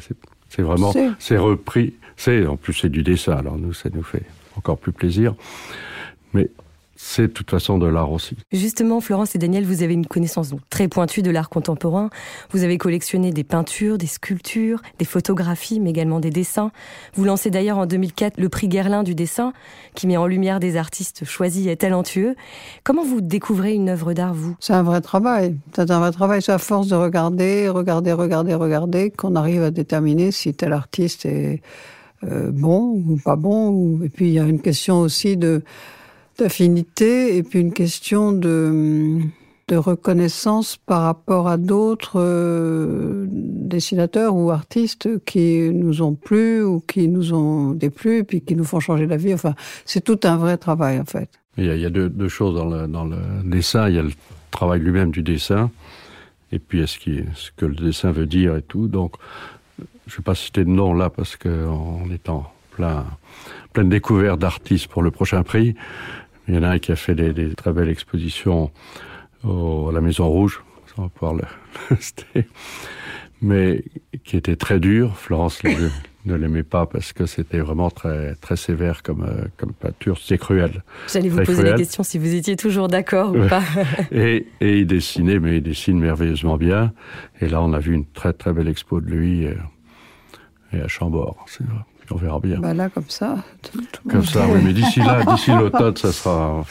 C'est 0.50 0.64
vraiment, 0.64 0.92
c'est 1.20 1.38
repris. 1.38 1.94
C'est 2.18 2.46
en 2.46 2.58
plus 2.58 2.74
c'est 2.74 2.90
du 2.90 3.04
dessin, 3.04 3.34
alors 3.34 3.58
nous 3.58 3.74
ça 3.74 3.90
nous 3.94 4.04
fait 4.04 4.26
encore 4.58 4.78
plus 4.78 4.92
plaisir. 4.92 5.36
Mais 6.34 6.50
c'est 7.04 7.24
de 7.24 7.34
toute 7.34 7.50
façon 7.50 7.80
de 7.80 7.88
l'art 7.88 8.12
aussi. 8.12 8.38
Justement, 8.52 9.02
Florence 9.02 9.36
et 9.36 9.40
Daniel, 9.40 9.66
vous 9.66 9.82
avez 9.82 9.94
une 9.94 10.06
connaissance 10.06 10.54
très 10.70 10.88
pointue 10.88 11.24
de 11.24 11.32
l'art 11.32 11.50
contemporain. 11.50 12.12
Vous 12.52 12.64
avez 12.64 12.78
collectionné 12.78 13.32
des 13.32 13.44
peintures, 13.44 13.98
des 13.98 14.08
sculptures, 14.08 14.82
des 15.00 15.06
photographies, 15.06 15.80
mais 15.80 15.90
également 15.90 16.20
des 16.20 16.30
dessins. 16.30 16.72
Vous 17.16 17.26
lancez 17.26 17.50
d'ailleurs 17.50 17.80
en 17.80 17.88
2004 17.88 18.40
le 18.40 18.50
prix 18.50 18.68
Guerlain 18.68 19.02
du 19.02 19.16
dessin, 19.16 19.52
qui 19.96 20.06
met 20.06 20.16
en 20.16 20.28
lumière 20.28 20.60
des 20.60 20.78
artistes 20.78 21.26
choisis 21.26 21.66
et 21.68 21.76
talentueux. 21.76 22.36
Comment 22.84 23.04
vous 23.04 23.20
découvrez 23.20 23.74
une 23.74 23.90
œuvre 23.90 24.14
d'art, 24.14 24.36
vous? 24.36 24.56
C'est 24.60 24.74
un 24.74 24.84
vrai 24.84 25.02
travail. 25.02 25.58
C'est 25.76 25.90
un 25.90 26.00
vrai 26.00 26.12
travail. 26.12 26.42
C'est 26.44 26.52
à 26.52 26.60
force 26.60 26.88
de 26.88 26.96
regarder, 26.96 27.68
regarder, 27.68 28.14
regarder, 28.14 28.54
regarder, 28.54 29.10
qu'on 29.10 29.36
arrive 29.36 29.64
à 29.64 29.72
déterminer 29.72 30.32
si 30.32 30.54
tel 30.54 30.72
artiste 30.72 31.26
est 31.26 31.62
euh, 32.24 32.52
bon 32.52 33.04
ou 33.08 33.20
pas 33.24 33.36
bon. 33.36 34.02
Et 34.04 34.10
puis 34.10 34.28
il 34.28 34.34
y 34.34 34.40
a 34.40 34.44
une 34.44 34.62
question 34.62 35.02
aussi 35.02 35.38
d'affinité 35.38 37.38
et 37.38 37.44
puis 37.44 37.60
une 37.60 37.74
question 37.74 38.32
de, 38.32 39.20
reconnaissance 39.72 40.76
par 40.76 41.04
rapport 41.04 41.48
à 41.48 41.56
d'autres 41.56 42.20
euh, 42.20 43.26
dessinateurs 43.30 44.36
ou 44.36 44.52
artistes 44.52 45.24
qui 45.24 45.70
nous 45.72 46.02
ont 46.02 46.14
plu 46.14 46.62
ou 46.62 46.82
qui 46.82 47.08
nous 47.08 47.34
ont 47.34 47.72
déplu 47.72 48.26
puis 48.26 48.42
qui 48.42 48.58
nous 48.58 48.66
font 48.66 48.82
changer 48.82 49.08
la 49.08 49.16
vie. 49.16 49.34
Enfin, 49.34 49.56
c'est 49.86 50.04
tout 50.04 50.20
un 50.26 50.36
vrai 50.36 50.58
travail 50.58 51.00
en 51.00 51.06
fait. 51.06 51.30
Il 51.58 51.66
y 51.66 51.86
a, 51.86 51.90
deux, 51.90 52.28
choses 52.28 52.56
dans 52.56 52.66
le, 52.66 52.86
dans 52.86 53.06
le 53.06 53.16
dessin. 53.46 53.88
Il 53.88 53.96
y 53.96 54.00
a 54.00 54.02
le 54.02 54.12
travail 54.52 54.82
lui-même 54.82 55.12
du 55.12 55.24
dessin 55.24 55.72
et 56.52 56.60
puis 56.60 56.82
est-ce, 56.82 56.98
ce 57.36 57.52
que 57.56 57.66
le 57.66 57.76
dessin 57.76 58.12
veut 58.12 58.26
dire 58.26 58.58
et 58.58 58.62
tout. 58.62 58.90
Donc 58.90 59.14
je 60.12 60.16
ne 60.16 60.18
vais 60.18 60.24
pas 60.24 60.36
citer 60.36 60.66
de 60.66 60.70
nom 60.70 60.94
là 60.94 61.10
parce 61.10 61.38
qu'on 61.38 62.12
est 62.12 62.28
en 62.28 62.44
plein, 62.72 63.06
pleine 63.72 63.88
découverte 63.88 64.40
d'artistes 64.40 64.88
pour 64.88 65.04
le 65.04 65.10
prochain 65.10 65.42
prix. 65.44 65.74
Il 66.50 66.56
y 66.56 66.58
en 66.58 66.64
a 66.64 66.68
un 66.68 66.80
qui 66.80 66.92
a 66.92 66.98
fait 66.98 67.16
des, 67.16 67.32
des 67.32 67.56
très 67.56 67.72
belles 67.72 67.88
expositions 67.88 68.72
au, 69.46 69.88
à 69.88 69.94
la 69.94 70.02
Maison 70.02 70.28
Rouge, 70.28 70.62
on 70.98 71.04
va 71.04 71.10
pouvoir 71.10 71.34
le, 71.36 71.44
le 72.36 72.44
mais 73.42 73.86
qui 74.26 74.36
était 74.36 74.58
très 74.58 74.82
dur. 74.82 75.16
Florence 75.16 75.64
ne 76.26 76.36
l'aimait 76.36 76.64
pas 76.64 76.86
parce 76.86 77.14
que 77.14 77.26
c'était 77.26 77.60
vraiment 77.60 77.90
très 77.90 78.36
très 78.36 78.58
sévère 78.58 79.04
comme 79.04 79.24
euh, 79.24 79.46
comme 79.56 79.72
peinture, 79.72 80.18
c'est 80.22 80.38
cruel. 80.38 80.84
J'allais 81.12 81.30
vous 81.30 81.42
poser 81.42 81.64
la 81.64 81.74
question 81.74 82.04
si 82.04 82.20
vous 82.20 82.36
étiez 82.36 82.58
toujours 82.58 82.90
d'accord 82.90 83.34
ou 83.34 83.48
pas. 83.48 83.64
et, 84.12 84.46
et 84.60 84.80
il 84.80 84.88
dessinait, 84.88 85.40
mais 85.40 85.58
il 85.58 85.64
dessine 85.64 86.02
merveilleusement 86.02 86.58
bien. 86.58 86.92
Et 87.40 87.48
là, 87.48 87.62
on 87.62 87.72
a 87.72 87.80
vu 87.80 87.94
une 87.94 88.06
très 88.06 88.34
très 88.34 88.52
belle 88.52 88.68
expo 88.68 89.00
de 89.00 89.10
lui. 89.10 89.48
Et, 90.74 90.82
à 90.82 90.88
Chambord. 90.88 91.46
On 92.12 92.16
verra 92.16 92.40
bien. 92.40 92.60
Bah 92.60 92.74
là, 92.74 92.90
comme 92.90 93.10
ça. 93.10 93.38
comme 94.10 94.26
ça, 94.26 94.46
oui, 94.48 94.60
mais 94.64 94.74
d'ici 94.74 95.00
là, 95.00 95.24
d'ici 95.34 95.52
l'automne, 95.52 95.96
ça 95.96 96.12
sera. 96.12 96.66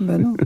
bah 0.00 0.18
non. 0.18 0.36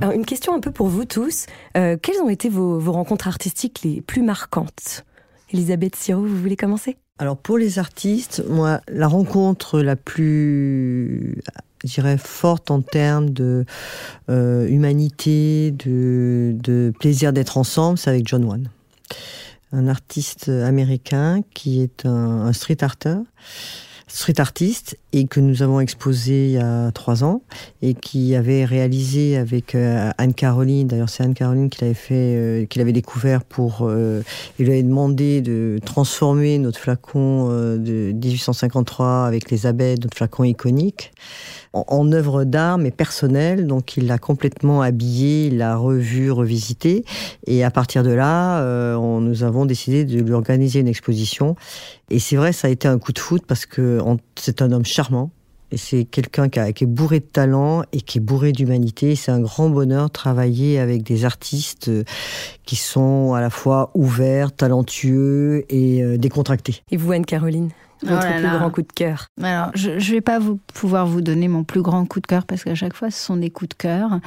Alors, 0.00 0.12
une 0.12 0.26
question 0.26 0.54
un 0.54 0.60
peu 0.60 0.70
pour 0.70 0.88
vous 0.88 1.04
tous. 1.04 1.46
Euh, 1.76 1.96
quelles 2.00 2.20
ont 2.20 2.28
été 2.28 2.48
vos, 2.48 2.78
vos, 2.78 2.92
rencontres 2.92 3.28
artistiques 3.28 3.80
les 3.82 4.00
plus 4.00 4.22
marquantes? 4.22 5.04
Elisabeth 5.52 5.96
Siro, 5.96 6.20
vous 6.20 6.36
voulez 6.36 6.56
commencer? 6.56 6.96
Alors 7.18 7.36
pour 7.36 7.58
les 7.58 7.78
artistes, 7.78 8.42
moi, 8.48 8.80
la 8.88 9.06
rencontre 9.06 9.80
la 9.80 9.94
plus, 9.94 11.36
je 11.84 11.94
dirais, 11.94 12.16
forte 12.16 12.70
en 12.70 12.80
termes 12.80 13.30
de 13.30 13.66
euh, 14.30 14.66
humanité, 14.68 15.70
de, 15.72 16.54
de 16.54 16.92
plaisir 16.98 17.32
d'être 17.32 17.58
ensemble, 17.58 17.98
c'est 17.98 18.10
avec 18.10 18.26
John 18.26 18.44
Wan 18.44 18.68
un 19.72 19.88
artiste 19.88 20.48
américain 20.48 21.42
qui 21.54 21.82
est 21.82 22.06
un, 22.06 22.52
street 22.52 22.82
arter 22.82 23.16
street 24.12 24.40
artiste 24.40 24.98
et 25.12 25.26
que 25.26 25.40
nous 25.40 25.62
avons 25.62 25.80
exposé 25.80 26.46
il 26.46 26.50
y 26.52 26.58
a 26.58 26.90
trois 26.92 27.24
ans 27.24 27.42
et 27.82 27.94
qui 27.94 28.34
avait 28.34 28.64
réalisé 28.64 29.36
avec 29.36 29.74
euh, 29.74 30.10
Anne-Caroline, 30.18 30.88
d'ailleurs 30.88 31.08
c'est 31.08 31.22
Anne-Caroline 31.22 31.70
qui 31.70 31.82
l'avait 31.82 31.94
fait, 31.94 32.36
euh, 32.36 32.66
qui 32.66 32.78
l'avait 32.78 32.92
découvert 32.92 33.44
pour, 33.44 33.82
euh, 33.82 34.22
il 34.58 34.66
lui 34.66 34.72
avait 34.72 34.82
demandé 34.82 35.40
de 35.40 35.78
transformer 35.84 36.58
notre 36.58 36.78
flacon 36.78 37.48
euh, 37.50 37.76
de 37.76 38.12
1853 38.12 39.26
avec 39.26 39.50
les 39.50 39.66
abeilles, 39.66 39.98
notre 40.00 40.16
flacon 40.16 40.44
iconique 40.44 41.12
en, 41.72 42.12
œuvre 42.12 42.44
d'art 42.44 42.78
mais 42.78 42.90
personnelle. 42.90 43.66
Donc 43.66 43.96
il 43.96 44.06
l'a 44.06 44.18
complètement 44.18 44.82
habillé, 44.82 45.46
il 45.46 45.58
l'a 45.58 45.76
revu, 45.76 46.30
revisité. 46.30 47.04
Et 47.46 47.64
à 47.64 47.70
partir 47.70 48.02
de 48.02 48.10
là, 48.10 48.60
euh, 48.60 49.20
nous 49.20 49.42
avons 49.42 49.66
décidé 49.66 50.04
de 50.04 50.20
lui 50.20 50.32
organiser 50.32 50.80
une 50.80 50.88
exposition. 50.88 51.56
Et 52.10 52.18
c'est 52.18 52.36
vrai, 52.36 52.52
ça 52.52 52.68
a 52.68 52.70
été 52.70 52.88
un 52.88 52.98
coup 52.98 53.12
de 53.12 53.18
foot 53.18 53.42
parce 53.46 53.66
que 53.66 54.00
c'est 54.36 54.62
un 54.62 54.72
homme 54.72 54.84
charmant. 54.84 55.30
Et 55.72 55.76
c'est 55.76 56.04
quelqu'un 56.04 56.48
qui, 56.48 56.60
qui, 56.72 56.84
est 56.84 56.86
bourré 56.86 57.20
de 57.20 57.24
talent 57.24 57.84
et 57.92 58.00
qui 58.00 58.18
est 58.18 58.20
bourré 58.20 58.50
d'humanité. 58.50 59.14
C'est 59.14 59.30
un 59.30 59.40
grand 59.40 59.68
bonheur 59.68 60.06
de 60.06 60.12
travailler 60.12 60.80
avec 60.80 61.04
des 61.04 61.24
artistes 61.24 61.88
euh, 61.88 62.02
qui 62.64 62.74
sont 62.74 63.34
à 63.34 63.40
la 63.40 63.50
fois 63.50 63.90
ouverts, 63.94 64.52
talentueux 64.52 65.64
et 65.68 66.02
euh, 66.02 66.18
décontractés. 66.18 66.82
Et 66.90 66.96
vous, 66.96 67.12
Anne-Caroline? 67.12 67.70
Votre 68.02 68.26
oh 68.28 68.40
plus 68.40 68.58
grand 68.58 68.70
coup 68.70 68.82
de 68.82 68.92
cœur 68.92 69.26
Alors, 69.42 69.70
je 69.74 69.90
ne 69.90 69.98
vais 69.98 70.20
pas 70.20 70.38
vous, 70.38 70.58
pouvoir 70.74 71.06
vous 71.06 71.20
donner 71.20 71.48
mon 71.48 71.64
plus 71.64 71.82
grand 71.82 72.06
coup 72.06 72.20
de 72.20 72.26
cœur 72.26 72.44
parce 72.44 72.64
qu'à 72.64 72.74
chaque 72.74 72.94
fois, 72.94 73.10
ce 73.10 73.18
sont 73.18 73.36
des 73.36 73.50
coups 73.50 73.70
de 73.70 73.74
cœur. 73.74 74.20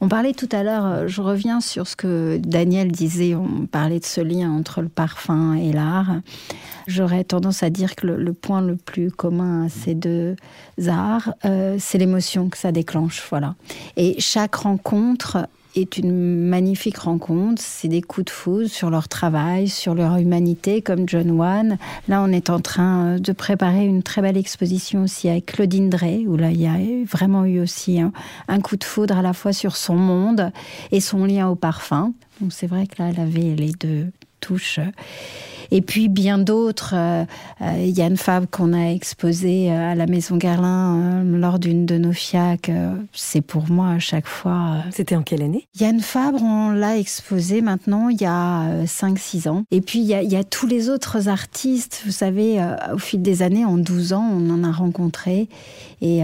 On 0.00 0.08
parlait 0.08 0.32
tout 0.32 0.48
à 0.52 0.62
l'heure, 0.62 0.86
euh, 0.86 1.08
je 1.08 1.20
reviens 1.20 1.60
sur 1.60 1.88
ce 1.88 1.96
que 1.96 2.38
Daniel 2.38 2.92
disait, 2.92 3.34
on 3.34 3.66
parlait 3.66 3.98
de 3.98 4.04
ce 4.04 4.20
lien 4.20 4.50
entre 4.50 4.80
le 4.80 4.88
parfum 4.88 5.54
et 5.54 5.72
l'art. 5.72 6.20
J'aurais 6.86 7.24
tendance 7.24 7.64
à 7.64 7.70
dire 7.70 7.96
que 7.96 8.06
le, 8.06 8.32
point 8.32 8.60
le 8.60 8.76
plus 8.76 9.10
commun 9.10 9.66
à 9.66 9.68
ces 9.68 9.94
deux 9.94 10.36
arts, 10.86 11.34
euh, 11.44 11.76
c'est 11.80 11.98
l'émotion 11.98 12.48
que 12.48 12.56
ça 12.56 12.70
déclenche. 12.70 13.26
Voilà. 13.28 13.56
Et 13.96 14.20
chaque 14.20 14.54
rencontre 14.54 15.48
est 15.74 15.98
une 15.98 16.48
magnifique 16.48 16.98
rencontre. 16.98 17.62
C'est 17.64 17.88
des 17.88 18.02
coups 18.02 18.26
de 18.26 18.30
foudre 18.30 18.68
sur 18.68 18.90
leur 18.90 19.08
travail, 19.08 19.68
sur 19.68 19.94
leur 19.94 20.16
humanité, 20.16 20.82
comme 20.82 21.08
John 21.08 21.30
Wan. 21.32 21.78
Là, 22.08 22.22
on 22.22 22.32
est 22.32 22.50
en 22.50 22.60
train 22.60 23.18
de 23.18 23.32
préparer 23.32 23.84
une 23.84 24.02
très 24.02 24.22
belle 24.22 24.36
exposition 24.36 25.02
aussi 25.04 25.28
avec 25.28 25.46
Claudine 25.46 25.90
Drey, 25.90 26.24
où 26.26 26.36
là, 26.36 26.50
il 26.50 26.60
y 26.60 26.66
a 26.66 26.76
vraiment 27.06 27.44
eu 27.44 27.60
aussi 27.60 28.00
un, 28.00 28.12
un 28.48 28.60
coup 28.60 28.76
de 28.76 28.84
foudre 28.84 29.16
à 29.16 29.22
la 29.22 29.32
fois 29.32 29.52
sur 29.52 29.76
son 29.76 29.96
monde 29.96 30.52
et 30.92 31.00
son 31.00 31.24
lien 31.24 31.48
au 31.48 31.54
parfum. 31.54 32.12
Donc 32.40 32.52
c'est 32.52 32.66
vrai 32.66 32.86
que 32.86 33.02
là, 33.02 33.10
elle 33.10 33.20
avait 33.20 33.54
les 33.54 33.72
deux 33.72 34.06
touches 34.40 34.80
et 35.70 35.80
puis 35.80 36.08
bien 36.08 36.38
d'autres. 36.38 36.94
Euh, 36.94 37.24
euh, 37.60 37.84
Yann 37.84 38.16
Fabre 38.16 38.46
qu'on 38.50 38.72
a 38.72 38.92
exposé 38.92 39.70
euh, 39.70 39.92
à 39.92 39.94
la 39.94 40.06
Maison 40.06 40.36
Garlin 40.36 41.22
lors 41.24 41.58
d'une 41.58 41.86
de 41.86 41.98
nos 41.98 42.12
FIAC, 42.12 42.70
c'est 43.12 43.40
pour 43.40 43.70
moi 43.70 43.88
à 43.90 43.98
chaque 43.98 44.26
fois. 44.26 44.76
C'était 44.90 45.16
en 45.16 45.22
quelle 45.22 45.42
année? 45.42 45.66
Yann 45.78 46.00
Fabre, 46.00 46.42
on 46.42 46.70
l'a 46.70 46.96
exposé 46.98 47.60
maintenant 47.60 48.08
il 48.08 48.20
y 48.20 48.26
a 48.26 48.84
5-6 48.84 49.48
ans. 49.48 49.64
Et 49.70 49.80
puis 49.80 50.00
il 50.00 50.06
y, 50.06 50.14
a, 50.14 50.22
il 50.22 50.30
y, 50.30 50.36
a, 50.36 50.44
tous 50.44 50.66
les 50.66 50.88
autres 50.88 51.28
artistes, 51.28 52.02
vous 52.04 52.12
savez, 52.12 52.60
au 52.92 52.98
fil 52.98 53.22
des 53.22 53.42
années, 53.42 53.64
en 53.64 53.76
12 53.76 54.12
ans, 54.12 54.28
on 54.32 54.50
en 54.50 54.64
a 54.64 54.72
rencontré. 54.72 55.48
Et 56.00 56.22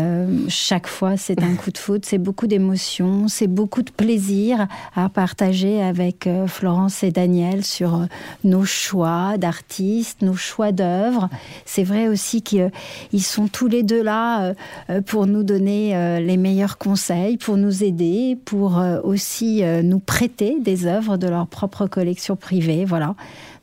chaque 0.48 0.86
fois, 0.86 1.16
c'est 1.16 1.42
un 1.42 1.54
coup 1.56 1.70
de 1.70 1.78
foudre, 1.78 2.04
c'est 2.04 2.18
beaucoup 2.18 2.46
d'émotions, 2.46 3.28
c'est 3.28 3.46
beaucoup 3.46 3.82
de 3.82 3.90
plaisir 3.90 4.66
à 4.94 5.08
partager 5.08 5.82
avec 5.82 6.28
Florence 6.46 7.02
et 7.02 7.10
Daniel 7.10 7.64
sur 7.64 8.06
nos 8.44 8.64
choix, 8.64 9.33
d'artistes, 9.38 10.22
nos 10.22 10.34
choix 10.34 10.72
d'œuvres. 10.72 11.28
C'est 11.64 11.84
vrai 11.84 12.08
aussi 12.08 12.42
qu'ils 12.42 12.70
sont 13.22 13.48
tous 13.48 13.68
les 13.68 13.82
deux 13.82 14.02
là 14.02 14.54
euh, 14.90 15.00
pour 15.00 15.26
nous 15.26 15.42
donner 15.42 15.96
euh, 15.96 16.20
les 16.20 16.36
meilleurs 16.36 16.78
conseils, 16.78 17.36
pour 17.36 17.56
nous 17.56 17.84
aider, 17.84 18.36
pour 18.44 18.78
euh, 18.78 19.00
aussi 19.02 19.62
nous 19.82 19.98
prêter 19.98 20.56
des 20.60 20.86
œuvres 20.86 21.16
de 21.16 21.28
leur 21.28 21.46
propre 21.46 21.86
collection 21.86 22.36
privée. 22.36 22.84
Voilà. 22.84 23.14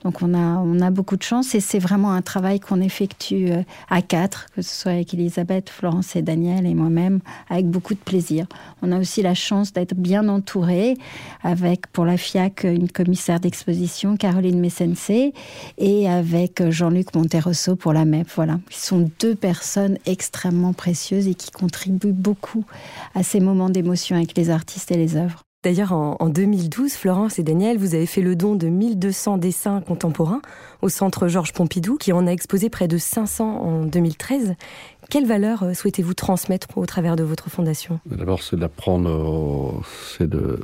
Donc 0.03 0.22
on 0.22 0.34
a, 0.34 0.58
on 0.58 0.79
a 0.81 0.89
beaucoup 0.89 1.15
de 1.15 1.24
chance 1.24 1.53
et 1.53 1.60
c'est 1.60 1.79
vraiment 1.79 2.12
un 2.12 2.22
travail 2.22 2.60
qu'on 2.60 2.81
effectue 2.81 3.51
euh, 3.51 3.63
à 3.89 4.01
quatre, 4.01 4.48
que 4.55 4.62
ce 4.62 4.81
soit 4.81 4.91
avec 4.93 5.13
Elisabeth, 5.13 5.70
Florence 5.70 6.15
et 6.15 6.22
Daniel 6.22 6.65
et 6.65 6.74
moi-même, 6.74 7.20
avec 7.50 7.67
beaucoup 7.67 7.93
de 7.93 8.00
plaisir. 8.00 8.48
On 8.81 8.91
a 8.91 9.00
aussi 9.00 9.22
la 9.22 9.36
chance 9.36 9.74
d'être 9.74 9.93
bien 9.96 10.27
entouré 10.27 10.98
avec 11.43 11.88
pour 11.88 12.05
la 12.05 12.17
FIAC 12.17 12.63
une 12.63 12.89
commissaire 12.89 13.39
d'exposition, 13.39 14.17
Caroline 14.17 14.60
Messensé, 14.60 15.34
et 15.77 16.10
avec 16.10 16.67
Jean-Luc 16.70 17.13
Monterosso 17.15 17.75
pour 17.75 17.93
la 17.93 18.05
MEP. 18.05 18.27
Voilà, 18.36 18.60
ils 18.70 18.75
sont 18.75 19.10
deux 19.20 19.36
personnes 19.36 19.98
extrêmement 20.05 20.74
précieuses 20.74 21.27
et 21.27 21.36
qui 21.36 21.51
contribuent 21.51 22.12
beaucoup 22.12 22.65
à 23.13 23.24
ces 23.24 23.39
moments 23.39 23.70
d'émotion 23.70 24.15
avec 24.15 24.36
les 24.36 24.50
artistes 24.50 24.91
et 24.91 24.98
les 24.98 25.15
œuvres. 25.15 25.43
D'ailleurs, 25.63 25.91
en, 25.91 26.27
2012, 26.27 26.94
Florence 26.94 27.38
et 27.38 27.44
Daniel, 27.44 27.77
vous 27.77 27.94
avez 27.94 28.08
fait 28.08 28.22
le 28.22 28.36
don 28.36 28.56
de 28.56 28.65
1200 28.65 29.38
dessins 29.38 29.82
contemporains 29.82 30.41
au 30.82 30.89
Centre 30.89 31.27
Georges 31.27 31.53
Pompidou, 31.53 31.98
qui 31.98 32.13
en 32.13 32.25
a 32.25 32.32
exposé 32.32 32.72
près 32.72 32.88
de 32.88 32.98
500 32.98 33.62
en 33.62 33.86
2013. 33.86 34.56
Quelle 35.12 35.27
valeur 35.27 35.62
euh, 35.62 35.74
souhaitez-vous 35.75 36.15
transmettre 36.15 36.75
au 36.77 36.86
travers 36.88 37.15
de 37.15 37.22
votre 37.22 37.51
fondation? 37.51 38.00
D'abord, 38.08 38.41
c'est 38.41 38.58
d'apprendre, 38.58 39.84
c'est 40.18 40.27
de 40.27 40.60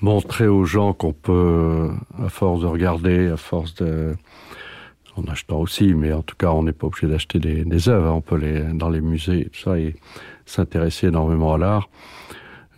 montrer 0.00 0.48
aux 0.48 0.64
gens 0.64 0.94
qu'on 0.94 1.12
peut, 1.12 1.90
à 2.20 2.28
force 2.28 2.62
de 2.62 2.66
regarder, 2.66 3.28
à 3.28 3.36
force 3.36 3.74
de 3.76 4.16
en 5.16 5.30
achetant 5.30 5.60
aussi, 5.60 5.94
mais 5.94 6.12
en 6.12 6.22
tout 6.22 6.34
cas, 6.34 6.50
on 6.50 6.64
n'est 6.64 6.72
pas 6.72 6.88
obligé 6.88 7.06
d'acheter 7.06 7.38
des, 7.38 7.64
des 7.64 7.88
œuvres. 7.88 8.08
Hein. 8.08 8.14
On 8.16 8.20
peut 8.20 8.36
les 8.36 8.64
dans 8.74 8.88
les 8.88 9.00
musées 9.00 9.42
et 9.42 9.44
tout 9.44 9.60
ça 9.60 9.78
et 9.78 9.94
s'intéresser 10.44 11.06
énormément 11.06 11.54
à 11.54 11.58
l'art. 11.58 11.88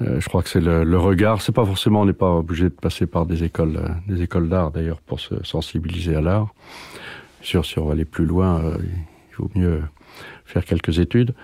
Euh, 0.02 0.20
je 0.20 0.28
crois 0.28 0.42
que 0.42 0.48
c'est 0.48 0.60
le, 0.60 0.84
le, 0.84 0.98
regard. 0.98 1.40
C'est 1.40 1.52
pas 1.52 1.64
forcément, 1.64 2.02
on 2.02 2.04
n'est 2.04 2.12
pas 2.12 2.32
obligé 2.32 2.64
de 2.64 2.74
passer 2.74 3.06
par 3.06 3.26
des 3.26 3.44
écoles, 3.44 3.76
euh, 3.76 3.88
des 4.08 4.22
écoles 4.22 4.48
d'art 4.48 4.70
d'ailleurs 4.70 5.00
pour 5.00 5.20
se 5.20 5.34
sensibiliser 5.42 6.14
à 6.14 6.20
l'art. 6.20 6.54
Sûr, 7.42 7.64
si 7.64 7.78
on 7.78 7.86
va 7.86 7.92
aller 7.92 8.04
plus 8.04 8.26
loin, 8.26 8.60
euh, 8.60 8.76
il 9.30 9.36
vaut 9.36 9.50
mieux 9.54 9.82
faire 10.44 10.64
quelques 10.64 10.98
études. 10.98 11.34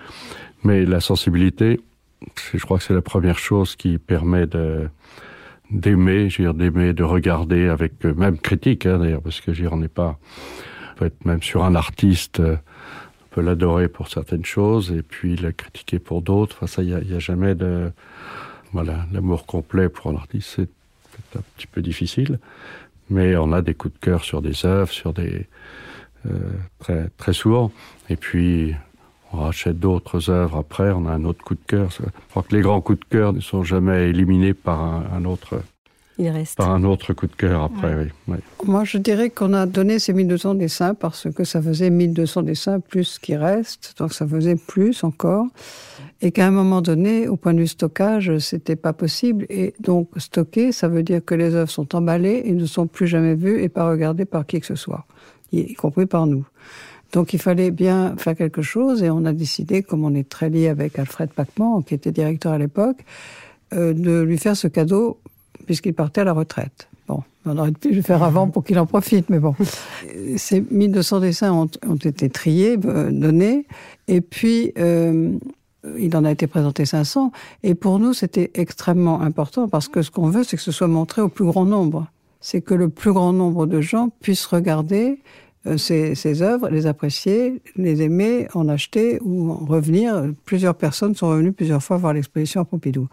Mais 0.63 0.85
la 0.85 0.99
sensibilité, 0.99 1.79
je 2.53 2.63
crois 2.63 2.77
que 2.77 2.83
c'est 2.83 2.93
la 2.93 3.01
première 3.01 3.39
chose 3.39 3.75
qui 3.75 3.97
permet 3.97 4.47
de 4.47 4.87
d'aimer, 5.71 6.29
je 6.29 6.43
veux 6.43 6.49
dire 6.49 6.53
d'aimer, 6.53 6.93
de 6.93 7.03
regarder 7.03 7.67
avec 7.67 8.03
même 8.03 8.37
critique 8.37 8.85
hein, 8.85 8.99
d'ailleurs, 8.99 9.21
parce 9.21 9.41
que 9.41 9.53
je 9.53 9.63
veux 9.63 9.69
dire, 9.69 9.77
n'est 9.77 9.87
pas, 9.87 10.19
on 10.91 10.99
peut 10.99 11.05
être 11.05 11.25
même 11.25 11.41
sur 11.41 11.63
un 11.63 11.73
artiste. 11.73 12.41
Peut 13.33 13.41
l'adorer 13.41 13.87
pour 13.87 14.09
certaines 14.09 14.45
choses 14.45 14.91
et 14.91 15.01
puis 15.01 15.35
le 15.35 15.51
critiquer 15.51 15.99
pour 15.99 16.21
d'autres. 16.21 16.55
Enfin, 16.57 16.67
ça, 16.67 16.83
il 16.83 16.95
n'y 16.95 17.13
a, 17.13 17.19
jamais 17.19 17.55
de, 17.55 17.91
voilà, 18.71 19.05
l'amour 19.11 19.45
complet 19.45 19.89
pour 19.89 20.11
un 20.11 20.15
artiste, 20.15 20.55
c'est 20.55 21.37
un 21.37 21.41
petit 21.55 21.67
peu 21.67 21.81
difficile, 21.81 22.39
mais 23.09 23.35
on 23.35 23.51
a 23.51 23.61
des 23.61 23.73
coups 23.73 23.93
de 23.93 23.99
cœur 23.99 24.23
sur 24.23 24.41
des 24.41 24.65
œuvres, 24.65 24.91
sur 24.91 25.13
des 25.13 25.47
euh, 26.29 26.37
très 26.79 27.09
très 27.17 27.33
souvent. 27.33 27.71
Et 28.09 28.15
puis 28.15 28.75
on 29.33 29.37
rachète 29.37 29.79
d'autres 29.79 30.29
œuvres 30.29 30.57
après, 30.57 30.91
on 30.91 31.07
a 31.07 31.11
un 31.11 31.25
autre 31.25 31.43
coup 31.43 31.55
de 31.55 31.65
cœur. 31.65 31.89
Je 31.91 32.03
crois 32.29 32.43
que 32.43 32.55
les 32.55 32.61
grands 32.61 32.81
coups 32.81 32.99
de 32.99 33.05
cœur 33.05 33.33
ne 33.33 33.39
sont 33.39 33.63
jamais 33.63 34.09
éliminés 34.09 34.53
par 34.53 34.79
un 34.81 35.25
autre. 35.25 35.59
Il 36.19 36.29
reste. 36.29 36.57
Par 36.57 36.69
un 36.69 36.83
autre 36.83 37.13
coup 37.13 37.27
de 37.27 37.35
cœur 37.35 37.63
après, 37.63 37.95
ouais. 37.95 38.07
oui. 38.27 38.35
Ouais. 38.35 38.39
Moi, 38.65 38.83
je 38.83 38.97
dirais 38.97 39.29
qu'on 39.29 39.53
a 39.53 39.65
donné 39.65 39.97
ces 39.97 40.13
1200 40.13 40.55
dessins 40.55 40.93
parce 40.93 41.27
que 41.31 41.43
ça 41.43 41.61
faisait 41.61 41.89
1200 41.89 42.43
dessins 42.43 42.79
plus 42.79 43.03
ce 43.03 43.19
qui 43.19 43.35
reste, 43.35 43.95
donc 43.97 44.13
ça 44.13 44.27
faisait 44.27 44.55
plus 44.55 45.03
encore. 45.03 45.47
Et 46.21 46.31
qu'à 46.31 46.47
un 46.47 46.51
moment 46.51 46.81
donné, 46.81 47.27
au 47.27 47.35
point 47.35 47.53
de 47.53 47.59
vue 47.59 47.67
stockage, 47.67 48.37
c'était 48.37 48.75
pas 48.75 48.93
possible. 48.93 49.45
Et 49.49 49.73
donc, 49.79 50.09
stocker, 50.17 50.71
ça 50.71 50.87
veut 50.87 51.03
dire 51.03 51.25
que 51.25 51.35
les 51.35 51.55
œuvres 51.55 51.71
sont 51.71 51.95
emballées 51.95 52.43
et 52.45 52.51
ne 52.53 52.65
sont 52.65 52.87
plus 52.87 53.07
jamais 53.07 53.35
vues 53.35 53.61
et 53.61 53.67
pas 53.67 53.89
regardées 53.89 54.25
par 54.25 54.45
qui 54.45 54.59
que 54.59 54.67
ce 54.67 54.75
soit, 54.75 55.05
y 55.51 55.73
compris 55.73 56.05
par 56.05 56.27
nous. 56.27 56.45
Donc 57.11 57.33
il 57.33 57.39
fallait 57.39 57.71
bien 57.71 58.15
faire 58.17 58.35
quelque 58.35 58.63
chose 58.63 59.03
et 59.03 59.09
on 59.09 59.25
a 59.25 59.33
décidé, 59.33 59.83
comme 59.83 60.03
on 60.03 60.15
est 60.15 60.27
très 60.27 60.49
lié 60.49 60.67
avec 60.67 60.97
Alfred 60.97 61.29
Pacman, 61.31 61.81
qui 61.83 61.93
était 61.93 62.11
directeur 62.11 62.53
à 62.53 62.57
l'époque, 62.57 62.97
euh, 63.73 63.93
de 63.93 64.21
lui 64.21 64.37
faire 64.37 64.57
ce 64.57 64.67
cadeau 64.67 65.19
puisqu'il 65.65 65.93
partait 65.93 66.21
à 66.21 66.23
la 66.23 66.33
retraite. 66.33 66.87
Bon, 67.07 67.21
on 67.45 67.57
aurait 67.57 67.71
pu 67.71 67.91
le 67.91 68.01
faire 68.01 68.23
avant 68.23 68.47
pour 68.47 68.63
qu'il 68.63 68.79
en 68.79 68.85
profite, 68.85 69.29
mais 69.29 69.39
bon. 69.39 69.55
Ces 70.37 70.61
1200 70.61 71.19
dessins 71.19 71.51
ont, 71.51 71.69
ont 71.87 71.95
été 71.95 72.29
triés, 72.29 72.77
euh, 72.85 73.11
donnés, 73.11 73.65
et 74.07 74.21
puis 74.21 74.71
euh, 74.77 75.37
il 75.97 76.15
en 76.15 76.23
a 76.25 76.31
été 76.31 76.47
présenté 76.47 76.85
500. 76.85 77.31
Et 77.63 77.75
pour 77.75 77.99
nous, 77.99 78.13
c'était 78.13 78.51
extrêmement 78.53 79.21
important 79.21 79.67
parce 79.67 79.87
que 79.87 80.01
ce 80.01 80.11
qu'on 80.11 80.29
veut, 80.29 80.43
c'est 80.43 80.57
que 80.57 80.63
ce 80.63 80.71
soit 80.71 80.87
montré 80.87 81.21
au 81.21 81.29
plus 81.29 81.45
grand 81.45 81.65
nombre. 81.65 82.07
C'est 82.39 82.61
que 82.61 82.73
le 82.73 82.89
plus 82.89 83.13
grand 83.13 83.33
nombre 83.33 83.65
de 83.65 83.81
gens 83.81 84.09
puissent 84.21 84.45
regarder 84.45 85.19
ces, 85.77 86.15
ces 86.15 86.41
œuvres, 86.41 86.69
les 86.69 86.85
apprécier, 86.87 87.61
les 87.75 88.01
aimer, 88.01 88.47
en 88.53 88.67
acheter 88.67 89.19
ou 89.21 89.51
en 89.51 89.65
revenir. 89.65 90.23
Plusieurs 90.45 90.75
personnes 90.75 91.15
sont 91.15 91.29
revenues 91.29 91.53
plusieurs 91.53 91.81
fois 91.81 91.97
voir 91.97 92.13
l'exposition 92.13 92.61
à 92.61 92.65
Pompidou. 92.65 93.07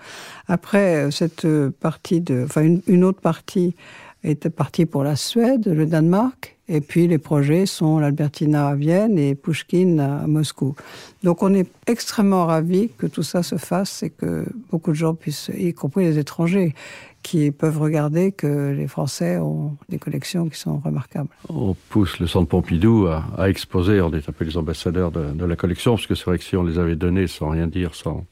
Après 0.48 1.10
cette 1.10 1.46
partie 1.80 2.20
de, 2.20 2.44
enfin 2.44 2.62
une, 2.62 2.82
une 2.86 3.04
autre 3.04 3.20
partie 3.20 3.74
était 4.24 4.50
partie 4.50 4.86
pour 4.86 5.04
la 5.04 5.16
Suède, 5.16 5.66
le 5.66 5.86
Danemark, 5.86 6.58
et 6.70 6.80
puis 6.80 7.08
les 7.08 7.18
projets 7.18 7.66
sont 7.66 7.98
l'Albertina 7.98 8.68
à 8.68 8.74
Vienne 8.76 9.18
et 9.18 9.34
Pushkin 9.34 9.98
à 9.98 10.26
Moscou. 10.28 10.76
Donc 11.24 11.42
on 11.42 11.52
est 11.52 11.68
extrêmement 11.88 12.46
ravis 12.46 12.90
que 12.96 13.06
tout 13.06 13.24
ça 13.24 13.42
se 13.42 13.56
fasse 13.56 14.04
et 14.04 14.10
que 14.10 14.46
beaucoup 14.70 14.92
de 14.92 14.96
gens 14.96 15.14
puissent, 15.14 15.50
y 15.58 15.74
compris 15.74 16.04
les 16.04 16.18
étrangers, 16.18 16.74
qui 17.22 17.50
peuvent 17.50 17.78
regarder 17.78 18.30
que 18.30 18.70
les 18.70 18.86
Français 18.86 19.38
ont 19.38 19.76
des 19.88 19.98
collections 19.98 20.48
qui 20.48 20.58
sont 20.58 20.78
remarquables. 20.78 21.28
On 21.48 21.74
pousse 21.90 22.20
le 22.20 22.28
centre 22.28 22.48
Pompidou 22.48 23.08
à, 23.08 23.50
exposer, 23.50 24.00
on 24.00 24.12
est 24.12 24.28
un 24.28 24.32
peu 24.32 24.44
les 24.44 24.56
ambassadeurs 24.56 25.10
de, 25.10 25.44
la 25.44 25.56
collection, 25.56 25.96
parce 25.96 26.06
que 26.06 26.14
c'est 26.14 26.24
vrai 26.24 26.38
que 26.38 26.44
si 26.44 26.56
on 26.56 26.62
les 26.62 26.78
avait 26.78 26.96
donnés 26.96 27.26
sans 27.26 27.50
rien 27.50 27.66
dire, 27.66 27.94
sans, 27.94 28.24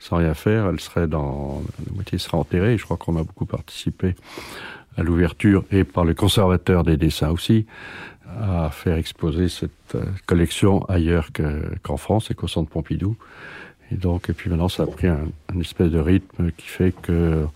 sans 0.00 0.16
rien 0.16 0.34
faire, 0.34 0.66
elle 0.66 0.80
serait 0.80 1.06
dans, 1.06 1.62
la 1.86 1.94
moitié 1.94 2.18
serait 2.18 2.36
enterrée, 2.36 2.76
je 2.76 2.84
crois 2.84 2.96
qu'on 2.96 3.16
a 3.16 3.22
beaucoup 3.22 3.46
participé 3.46 4.14
à 4.96 5.02
l'ouverture 5.02 5.64
et 5.70 5.84
par 5.84 6.04
le 6.04 6.14
conservateur 6.14 6.84
des 6.84 6.96
dessins 6.96 7.30
aussi, 7.30 7.66
à 8.40 8.70
faire 8.70 8.96
exposer 8.96 9.48
cette 9.48 9.96
collection 10.26 10.84
ailleurs 10.86 11.28
qu'en 11.32 11.96
qu 11.96 12.00
France 12.00 12.30
et 12.30 12.34
qu'au 12.34 12.48
centre 12.48 12.70
Pompidou. 12.70 13.16
Et 13.90 13.96
donc, 13.96 14.30
et 14.30 14.32
puis 14.32 14.48
maintenant, 14.48 14.68
ça 14.68 14.84
a 14.84 14.86
pris 14.86 15.06
un, 15.06 15.26
espèce 15.60 15.90
de 15.90 15.98
rythme 15.98 16.50
qui 16.52 16.66
fait 16.66 16.92
que 16.92 17.46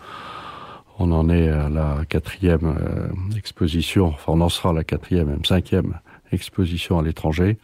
on 0.99 1.13
en 1.13 1.29
est 1.29 1.49
à 1.49 1.69
la 1.69 2.05
quatrième 2.09 2.75
euh, 2.81 3.37
exposition, 3.37 4.07
enfin 4.07 4.33
on 4.33 4.41
en 4.41 4.49
sera 4.49 4.71
à 4.71 4.73
la 4.73 4.85
quatrième, 4.85 5.29
même 5.29 5.45
cinquième 5.45 5.99
exposition 6.33 6.99
à 6.99 7.03
l'étranger. 7.03 7.59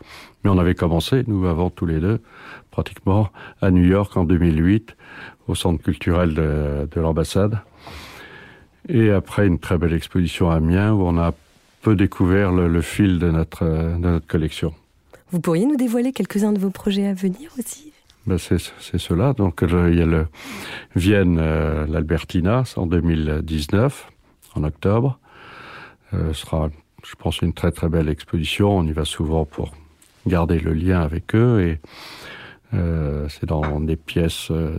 Mais 0.45 0.51
on 0.51 0.59
avait 0.59 0.75
commencé, 0.75 1.25
nous 1.27 1.47
avons 1.47 1.71
tous 1.71 1.87
les 1.87 1.99
deux, 1.99 2.21
pratiquement 2.71 3.31
à 3.61 3.71
New 3.71 3.85
York 3.85 4.17
en 4.17 4.25
2008, 4.25 4.97
au 5.49 5.55
centre 5.55 5.83
culturel 5.83 6.35
de 6.35 7.01
l'ambassade. 7.01 7.59
Et 8.89 9.11
après 9.11 9.47
une 9.47 9.59
très 9.59 9.79
belle 9.79 9.93
exposition 9.93 10.51
à 10.51 10.57
Amiens 10.57 10.93
où 10.93 11.03
on 11.03 11.19
a 11.19 11.33
peu 11.83 11.97
découvert 11.97 12.53
le, 12.53 12.69
le 12.69 12.83
fil 12.83 13.19
de 13.19 13.31
notre, 13.31 13.65
de 13.65 13.99
notre 13.99 14.27
collection. 14.27 14.75
Vous 15.31 15.41
pourriez 15.41 15.67
nous 15.67 15.77
dévoiler 15.77 16.13
quelques-uns 16.13 16.53
de 16.53 16.59
vos 16.59 16.71
projets 16.71 17.07
à 17.07 17.15
venir 17.15 17.51
aussi? 17.59 17.93
Ben 18.27 18.39
c'est 18.39 18.59
cela. 18.99 19.33
Donc 19.33 19.61
il 19.63 19.99
y 19.99 20.03
a 20.03 20.07
le 20.07 20.27
Vienne, 20.95 21.39
euh, 21.41 21.87
l'Albertina, 21.89 22.63
en 22.77 22.87
2019, 22.87 24.09
en 24.55 24.65
octobre. 24.65 25.19
Euh, 26.15 26.33
ce 26.33 26.43
sera, 26.43 26.71
je 27.05 27.15
pense, 27.17 27.41
une 27.41 27.53
très 27.53 27.73
très 27.73 27.89
belle 27.89 28.09
exposition. 28.09 28.77
On 28.77 28.85
y 28.85 28.93
va 28.93 29.05
souvent 29.05 29.45
pour 29.45 29.73
garder 30.27 30.61
le 30.61 30.73
lien 30.73 31.01
avec 31.01 31.35
eux 31.35 31.63
et 31.63 31.81
euh, 32.75 33.29
c'est 33.29 33.47
dans 33.47 33.81
des 33.81 33.97
pièces, 33.97 34.51
euh, 34.51 34.79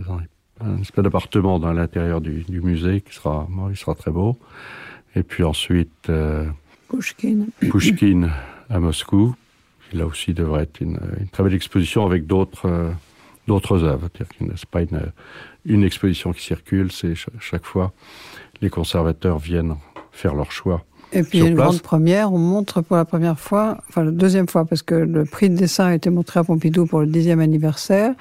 un 0.64 0.80
espèce 0.80 1.04
d'appartement 1.04 1.58
dans 1.58 1.72
l'intérieur 1.72 2.20
du, 2.20 2.44
du, 2.48 2.60
musée 2.60 3.00
qui 3.00 3.14
sera, 3.14 3.46
il 3.70 3.76
sera 3.76 3.94
très 3.94 4.10
beau. 4.10 4.36
Et 5.16 5.22
puis 5.22 5.44
ensuite, 5.44 6.08
euh, 6.08 6.46
Pushkin. 6.88 7.46
Pushkin 7.60 8.30
à 8.70 8.80
Moscou. 8.80 9.34
Là 9.92 10.06
aussi 10.06 10.34
devrait 10.34 10.62
être 10.64 10.80
une, 10.80 10.98
une 11.20 11.28
très 11.28 11.44
belle 11.44 11.54
exposition 11.54 12.04
avec 12.04 12.26
d'autres 12.26 12.66
euh, 12.66 12.90
d'autres 13.46 13.84
œuvres. 13.84 14.08
C'est 14.56 14.66
pas 14.66 14.82
une, 14.82 15.02
une 15.66 15.84
exposition 15.84 16.32
qui 16.32 16.42
circule, 16.42 16.90
c'est 16.90 17.14
chaque 17.38 17.64
fois 17.64 17.92
les 18.60 18.70
conservateurs 18.70 19.38
viennent 19.38 19.76
faire 20.10 20.34
leur 20.34 20.50
choix. 20.50 20.84
Et 21.12 21.22
puis 21.22 21.38
une 21.40 21.54
place. 21.54 21.68
grande 21.68 21.82
première, 21.82 22.32
on 22.32 22.38
montre 22.38 22.80
pour 22.80 22.96
la 22.96 23.04
première 23.04 23.38
fois, 23.38 23.78
enfin 23.88 24.04
la 24.04 24.10
deuxième 24.10 24.48
fois, 24.48 24.64
parce 24.64 24.82
que 24.82 24.94
le 24.94 25.24
prix 25.24 25.48
de 25.48 25.56
dessin 25.56 25.86
a 25.86 25.94
été 25.94 26.10
montré 26.10 26.40
à 26.40 26.44
Pompidou 26.44 26.86
pour 26.86 27.00
le 27.00 27.06
dixième 27.06 27.40
anniversaire. 27.40 28.14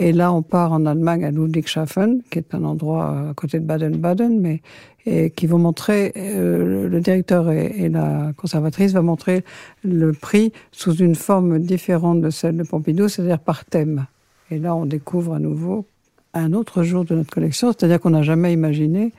Et 0.00 0.12
là, 0.12 0.32
on 0.32 0.42
part 0.42 0.72
en 0.72 0.86
Allemagne 0.86 1.24
à 1.24 1.30
Ludwigshafen, 1.30 2.22
qui 2.30 2.38
est 2.38 2.54
un 2.54 2.64
endroit 2.64 3.30
à 3.30 3.34
côté 3.34 3.58
de 3.58 3.64
Baden-Baden, 3.64 4.40
mais 4.40 4.62
et 5.06 5.30
qui 5.30 5.46
vont 5.46 5.58
montrer, 5.58 6.12
euh, 6.16 6.88
le 6.88 7.00
directeur 7.00 7.50
et, 7.50 7.88
la 7.88 8.32
conservatrice 8.36 8.92
va 8.92 9.02
montrer 9.02 9.42
le 9.82 10.12
prix 10.12 10.52
sous 10.70 10.94
une 10.94 11.14
forme 11.14 11.58
différente 11.58 12.20
de 12.20 12.30
celle 12.30 12.56
de 12.56 12.62
Pompidou, 12.62 13.08
c'est-à-dire 13.08 13.38
par 13.38 13.64
thème. 13.64 14.06
Et 14.50 14.58
là, 14.58 14.74
on 14.74 14.86
découvre 14.86 15.34
à 15.34 15.38
nouveau 15.38 15.86
un 16.34 16.52
autre 16.52 16.82
jour 16.82 17.04
de 17.04 17.14
notre 17.14 17.30
collection, 17.30 17.68
c'est-à-dire 17.68 18.00
qu'on 18.00 18.10
n'a 18.10 18.22
jamais 18.22 18.52
imaginé 18.52 19.12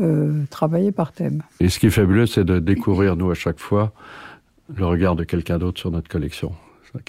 euh, 0.00 0.42
travailler 0.50 0.90
par 0.90 1.12
thème. 1.12 1.42
Et 1.60 1.68
ce 1.68 1.78
qui 1.78 1.86
est 1.86 1.90
fabuleux, 1.90 2.26
c'est 2.26 2.44
de 2.44 2.58
découvrir, 2.58 3.16
nous, 3.16 3.30
à 3.30 3.34
chaque 3.34 3.60
fois, 3.60 3.92
le 4.74 4.84
regard 4.86 5.14
de 5.14 5.24
quelqu'un 5.24 5.58
d'autre 5.58 5.78
sur 5.78 5.90
notre 5.90 6.08
collection. 6.08 6.52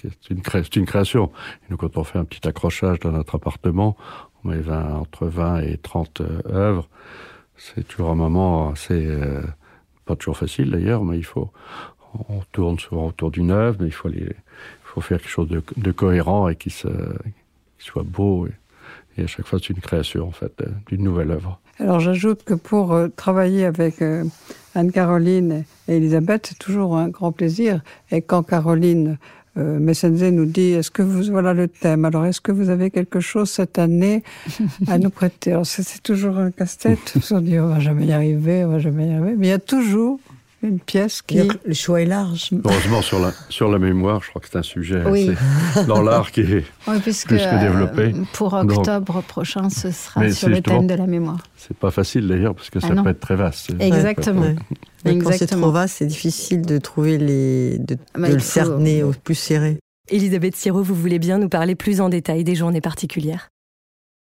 C'est 0.02 0.30
une, 0.30 0.40
cré 0.40 0.62
une, 0.76 0.86
création. 0.86 1.30
Nous, 1.68 1.76
quand 1.76 1.96
on 1.96 2.04
fait 2.04 2.18
un 2.18 2.24
petit 2.24 2.46
accrochage 2.48 3.00
dans 3.00 3.12
notre 3.12 3.34
appartement, 3.34 3.96
on 4.42 4.48
met 4.48 4.60
20, 4.60 4.94
entre 4.94 5.26
20 5.26 5.60
et 5.60 5.76
30 5.78 6.20
euh, 6.20 6.40
œuvres. 6.46 6.88
C'est 7.56 7.86
toujours 7.86 8.10
un 8.10 8.14
moment 8.14 8.70
assez... 8.70 9.06
Euh, 9.06 9.42
pas 10.04 10.16
toujours 10.16 10.36
facile 10.36 10.70
d'ailleurs, 10.70 11.04
mais 11.04 11.18
il 11.18 11.24
faut... 11.24 11.50
On 12.28 12.40
tourne 12.52 12.78
souvent 12.78 13.08
autour 13.08 13.32
d'une 13.32 13.50
œuvre, 13.50 13.78
mais 13.80 13.88
il 13.88 13.92
faut, 13.92 14.08
il 14.08 14.32
faut 14.84 15.00
faire 15.00 15.18
quelque 15.18 15.28
chose 15.28 15.48
de, 15.48 15.90
cohérent 15.90 16.48
et 16.48 16.54
qui, 16.54 16.70
soit 16.70 18.04
beau. 18.04 18.46
Et, 19.16 19.24
à 19.24 19.26
chaque 19.26 19.46
fois, 19.46 19.58
c'est 19.58 19.70
une 19.70 19.80
création, 19.80 20.28
en 20.28 20.30
fait, 20.30 20.62
d'une 20.86 21.02
nouvelle 21.02 21.32
œuvre. 21.32 21.60
Alors 21.80 21.98
j'ajoute 21.98 22.44
que 22.44 22.54
pour 22.54 22.92
euh, 22.92 23.08
travailler 23.08 23.64
avec 23.64 24.00
euh, 24.00 24.24
Anne-Caroline 24.76 25.64
et 25.88 25.96
Elisabeth, 25.96 26.46
c'est 26.48 26.58
toujours 26.58 26.96
un 26.96 27.08
grand 27.08 27.32
plaisir. 27.32 27.82
Et 28.12 28.22
quand 28.22 28.44
Caroline 28.44 29.18
euh, 29.56 29.78
Messenze 29.78 30.22
nous 30.22 30.46
dit 30.46 30.72
est-ce 30.72 30.90
que 30.90 31.02
vous 31.02 31.30
voilà 31.30 31.54
le 31.54 31.68
thème. 31.68 32.04
Alors 32.04 32.24
est-ce 32.26 32.40
que 32.40 32.52
vous 32.52 32.70
avez 32.70 32.90
quelque 32.90 33.20
chose 33.20 33.50
cette 33.50 33.78
année 33.78 34.22
à 34.88 34.98
nous 34.98 35.10
prêter? 35.10 35.52
Alors 35.52 35.66
c'est 35.66 36.02
toujours 36.02 36.38
un 36.38 36.50
casse-tête. 36.50 37.14
On 37.30 37.40
dit 37.40 37.58
on 37.58 37.68
va 37.68 37.80
jamais 37.80 38.06
y 38.06 38.12
arriver 38.12 38.64
on 38.64 38.70
va 38.70 38.78
jamais 38.78 39.08
y 39.08 39.12
arriver. 39.12 39.34
Mais 39.36 39.46
il 39.46 39.50
y 39.50 39.52
a 39.52 39.58
toujours 39.58 40.18
une 40.64 40.80
pièce 40.80 41.22
qui 41.22 41.40
le 41.64 41.74
choix 41.74 42.00
est 42.00 42.06
large 42.06 42.50
heureusement 42.64 43.02
sur 43.02 43.20
la 43.20 43.32
sur 43.48 43.70
la 43.70 43.78
mémoire 43.78 44.22
je 44.22 44.30
crois 44.30 44.40
que 44.40 44.48
c'est 44.50 44.58
un 44.58 44.62
sujet 44.62 45.02
oui. 45.06 45.30
dans 45.86 46.02
l'art 46.02 46.30
qui 46.30 46.40
est 46.40 46.64
oui, 46.88 46.98
puisque, 47.02 47.28
plus 47.28 47.38
que 47.38 47.60
développé 47.60 48.02
euh, 48.14 48.24
pour 48.32 48.54
octobre 48.54 49.14
Donc, 49.14 49.24
prochain 49.24 49.68
ce 49.70 49.90
sera 49.90 50.30
sur 50.30 50.48
le 50.48 50.60
thème 50.60 50.86
de 50.86 50.94
la 50.94 51.06
mémoire 51.06 51.42
c'est 51.56 51.76
pas 51.76 51.90
facile 51.90 52.28
d'ailleurs 52.28 52.54
parce 52.54 52.70
que 52.70 52.78
ah 52.82 52.88
ça 52.88 52.94
non. 52.94 53.02
peut 53.02 53.10
être 53.10 53.20
très 53.20 53.36
vaste 53.36 53.72
exactement 53.78 54.42
ouais. 54.42 54.56
Ouais. 55.04 55.18
quand 55.18 55.32
c'est 55.32 55.46
trop 55.46 55.70
vaste 55.70 55.96
c'est 55.98 56.06
difficile 56.06 56.62
de 56.62 56.78
trouver 56.78 57.18
les 57.18 57.78
de, 57.78 57.96
bah, 58.14 58.28
de 58.28 58.34
le 58.34 58.40
cerner 58.40 59.02
au 59.02 59.12
plus 59.12 59.34
serré 59.34 59.78
Elisabeth 60.10 60.54
Siro, 60.54 60.82
vous 60.82 60.94
voulez 60.94 61.18
bien 61.18 61.38
nous 61.38 61.48
parler 61.48 61.74
plus 61.74 62.02
en 62.02 62.10
détail 62.10 62.44
des 62.44 62.54
journées 62.54 62.82
particulières? 62.82 63.48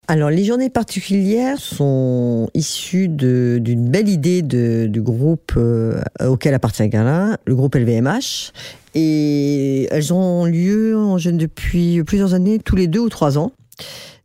Alors, 0.09 0.31
les 0.31 0.43
journées 0.43 0.71
particulières 0.71 1.59
sont 1.59 2.49
issues 2.55 3.09
d'une 3.09 3.89
belle 3.89 4.09
idée 4.09 4.41
du 4.41 5.01
groupe 5.03 5.51
euh, 5.55 6.01
auquel 6.25 6.55
appartient 6.55 6.87
Galin, 6.89 7.37
le 7.45 7.55
groupe 7.55 7.75
LVMH. 7.75 8.51
Et 8.95 9.87
elles 9.91 10.11
ont 10.11 10.45
lieu 10.45 10.97
en 10.97 11.19
jeune 11.19 11.37
depuis 11.37 12.03
plusieurs 12.03 12.33
années, 12.33 12.57
tous 12.57 12.75
les 12.75 12.87
deux 12.87 13.01
ou 13.01 13.09
trois 13.09 13.37
ans. 13.37 13.51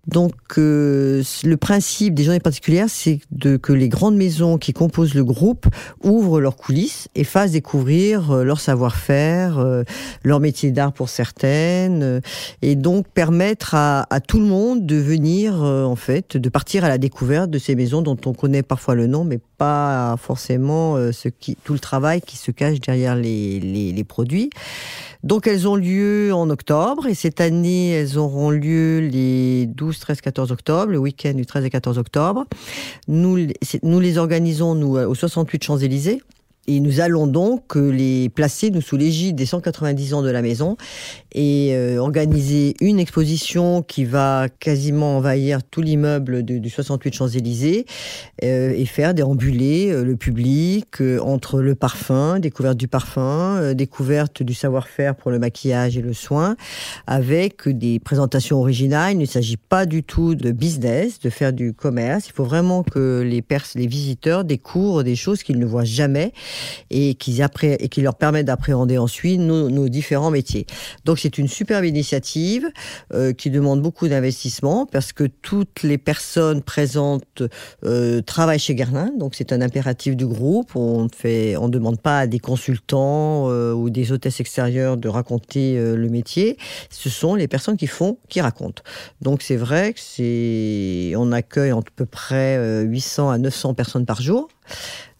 Donc, 0.06 0.34
euh, 0.58 1.22
le 1.44 1.56
principe 1.56 2.14
des 2.14 2.24
journées 2.24 2.40
particulières, 2.40 2.88
c'est 2.88 3.20
que 3.62 3.72
les 3.72 3.88
grandes 3.88 4.16
maisons 4.16 4.58
qui 4.58 4.72
composent 4.72 5.14
le 5.14 5.24
groupe 5.24 5.66
ouvrent 6.02 6.40
leurs 6.40 6.56
coulisses 6.56 7.08
et 7.14 7.24
fassent 7.24 7.52
découvrir 7.52 8.30
euh, 8.30 8.44
leur 8.44 8.60
savoir-faire, 8.60 9.58
euh, 9.58 9.82
leur 10.22 10.40
métier 10.40 10.72
d'art 10.72 10.92
pour 10.92 11.08
certaines, 11.08 12.02
euh, 12.02 12.20
et 12.60 12.76
donc 12.76 13.06
permettre 13.08 13.74
à, 13.74 14.06
à, 14.10 14.20
tout 14.20 14.38
le 14.38 14.46
monde 14.46 14.84
de 14.84 14.96
venir, 14.96 15.62
euh, 15.62 15.84
en 15.84 15.96
fait, 15.96 16.36
de 16.36 16.48
partir 16.48 16.84
à 16.84 16.88
la 16.88 16.98
découverte 16.98 17.50
de 17.50 17.58
ces 17.58 17.74
maisons 17.74 18.02
dont 18.02 18.18
on 18.26 18.34
connaît 18.34 18.62
parfois 18.62 18.94
le 18.94 19.06
nom, 19.06 19.24
mais 19.24 19.38
pas 19.56 20.16
forcément 20.20 20.96
euh, 20.96 21.12
ce 21.12 21.28
qui, 21.28 21.56
tout 21.56 21.72
le 21.72 21.78
travail 21.78 22.20
qui 22.20 22.36
se 22.36 22.50
cache 22.50 22.80
derrière 22.80 23.16
les, 23.16 23.60
les, 23.60 23.92
les 23.92 24.04
produits. 24.04 24.50
Donc 25.22 25.46
elles 25.46 25.66
ont 25.66 25.76
lieu 25.76 26.34
en 26.34 26.50
octobre 26.50 27.06
et 27.06 27.14
cette 27.14 27.40
année 27.40 27.92
elles 27.92 28.18
auront 28.18 28.50
lieu 28.50 28.98
les 28.98 29.64
12, 29.66 29.93
13, 30.00 30.20
14 30.20 30.52
octobre, 30.52 30.92
le 30.92 30.98
week-end 30.98 31.34
du 31.34 31.46
13 31.46 31.64
et 31.64 31.70
14 31.70 31.98
octobre. 31.98 32.44
Nous, 33.08 33.48
nous 33.82 34.00
les 34.00 34.18
organisons 34.18 34.74
nous 34.74 34.96
au 34.96 35.14
68 35.14 35.64
Champs-Élysées. 35.64 36.22
Et 36.66 36.80
nous 36.80 37.00
allons 37.00 37.26
donc 37.26 37.76
les 37.76 38.28
placer 38.28 38.70
nous 38.70 38.80
sous 38.80 38.96
l'égide 38.96 39.36
des 39.36 39.46
190 39.46 40.14
ans 40.14 40.22
de 40.22 40.30
la 40.30 40.42
maison 40.42 40.76
et 41.32 41.70
euh, 41.74 41.98
organiser 41.98 42.74
une 42.80 42.98
exposition 42.98 43.82
qui 43.82 44.04
va 44.04 44.48
quasiment 44.60 45.16
envahir 45.16 45.62
tout 45.62 45.82
l'immeuble 45.82 46.42
du 46.42 46.70
68 46.70 47.14
Champs-Élysées 47.14 47.86
euh, 48.42 48.72
et 48.74 48.86
faire 48.86 49.14
déambuler 49.14 49.90
euh, 49.90 50.04
le 50.04 50.16
public 50.16 51.00
euh, 51.00 51.18
entre 51.20 51.60
le 51.60 51.74
parfum, 51.74 52.38
découverte 52.38 52.76
du 52.76 52.88
parfum, 52.88 53.56
euh, 53.60 53.74
découverte 53.74 54.42
du 54.42 54.54
savoir-faire 54.54 55.14
pour 55.14 55.30
le 55.30 55.38
maquillage 55.38 55.96
et 55.96 56.02
le 56.02 56.12
soin, 56.12 56.56
avec 57.06 57.68
des 57.68 57.98
présentations 57.98 58.58
originales. 58.58 59.14
Il 59.14 59.18
ne 59.18 59.26
s'agit 59.26 59.56
pas 59.56 59.86
du 59.86 60.02
tout 60.02 60.34
de 60.34 60.50
business, 60.50 61.18
de 61.20 61.30
faire 61.30 61.52
du 61.52 61.72
commerce. 61.72 62.28
Il 62.28 62.32
faut 62.32 62.44
vraiment 62.44 62.82
que 62.82 63.22
les, 63.26 63.42
pers 63.42 63.64
les 63.74 63.86
visiteurs 63.86 64.44
découvrent 64.44 65.02
des 65.02 65.16
choses 65.16 65.42
qu'ils 65.42 65.58
ne 65.58 65.66
voient 65.66 65.84
jamais 65.84 66.32
et 66.90 67.14
qui, 67.14 67.36
leur 68.02 68.14
permettent 68.14 68.46
d'appréhender 68.46 68.98
ensuite 68.98 69.40
nos, 69.40 69.88
différents 69.88 70.30
métiers. 70.30 70.66
Donc 71.04 71.18
c'est 71.18 71.38
une 71.38 71.48
superbe 71.48 71.84
initiative 71.84 72.68
euh, 73.12 73.32
qui 73.32 73.50
demande 73.50 73.82
beaucoup 73.82 74.08
d'investissement 74.08 74.86
parce 74.86 75.12
que 75.12 75.24
toutes 75.24 75.82
les 75.82 75.98
personnes 75.98 76.62
présentes 76.62 77.42
euh, 77.84 78.22
travaillent 78.22 78.58
chez 78.58 78.74
Guerlain, 78.74 79.10
donc 79.18 79.34
c'est 79.34 79.52
un 79.52 79.60
impératif 79.60 80.16
du 80.16 80.26
groupe. 80.26 80.74
On 80.74 81.08
on 81.24 81.68
demande 81.68 82.00
pas 82.00 82.20
à 82.20 82.26
des 82.26 82.38
consultants 82.38 83.50
euh, 83.50 83.72
ou 83.72 83.90
des 83.90 84.12
hôtesses 84.12 84.40
extérieures 84.40 84.96
de 84.96 85.08
raconter 85.08 85.76
le 85.76 86.08
métier. 86.08 86.56
Ce 86.90 87.08
sont 87.08 87.34
les 87.34 87.48
personnes 87.48 87.76
qui 87.76 87.86
font, 87.86 88.18
qui 88.28 88.40
racontent. 88.40 88.82
Donc 89.20 89.42
c'est 89.42 89.56
vrai 89.56 89.92
que 89.92 90.00
c'est, 90.00 91.14
on 91.16 91.32
accueille 91.32 91.70
à 91.70 91.80
peu 91.96 92.06
près 92.06 92.82
800 92.84 93.30
à 93.30 93.38
900 93.38 93.74
personnes 93.74 94.06
par 94.06 94.20
jour. 94.20 94.48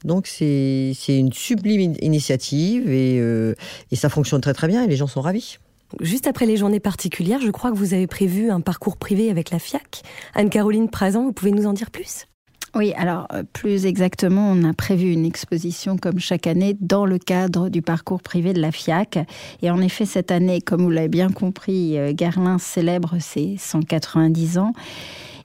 Donc 0.04 0.26
c'est 0.26 0.94
une 1.08 1.32
sublime 1.32 1.94
initiative 2.00 2.90
et, 2.90 3.18
euh, 3.18 3.54
et 3.90 3.96
ça 3.96 4.08
fonctionne 4.08 4.40
très 4.40 4.54
très 4.54 4.68
bien 4.68 4.84
et 4.84 4.86
les 4.86 4.96
gens 4.96 5.06
sont 5.06 5.20
ravis. 5.20 5.58
Juste 6.00 6.26
après 6.26 6.46
les 6.46 6.56
journées 6.56 6.80
particulières, 6.80 7.40
je 7.40 7.50
crois 7.50 7.70
que 7.70 7.76
vous 7.76 7.94
avez 7.94 8.06
prévu 8.06 8.50
un 8.50 8.60
parcours 8.60 8.96
privé 8.96 9.30
avec 9.30 9.50
la 9.50 9.58
FIAC. 9.58 10.02
Anne-Caroline 10.34 10.88
Prazan, 10.88 11.22
vous 11.24 11.32
pouvez 11.32 11.52
nous 11.52 11.66
en 11.66 11.72
dire 11.72 11.90
plus? 11.90 12.26
Oui, 12.74 12.92
alors 12.96 13.28
euh, 13.32 13.44
plus 13.52 13.86
exactement, 13.86 14.50
on 14.50 14.64
a 14.64 14.72
prévu 14.72 15.12
une 15.12 15.24
exposition 15.24 15.96
comme 15.96 16.18
chaque 16.18 16.48
année 16.48 16.76
dans 16.80 17.06
le 17.06 17.18
cadre 17.18 17.68
du 17.68 17.82
parcours 17.82 18.20
privé 18.20 18.52
de 18.52 18.60
la 18.60 18.72
FIAC. 18.72 19.20
Et 19.62 19.70
en 19.70 19.80
effet, 19.80 20.06
cette 20.06 20.32
année, 20.32 20.60
comme 20.60 20.82
vous 20.82 20.90
l'avez 20.90 21.08
bien 21.08 21.30
compris, 21.30 21.96
euh, 21.96 22.12
Garlin 22.12 22.58
célèbre 22.58 23.18
ses 23.20 23.56
190 23.58 24.58
ans. 24.58 24.72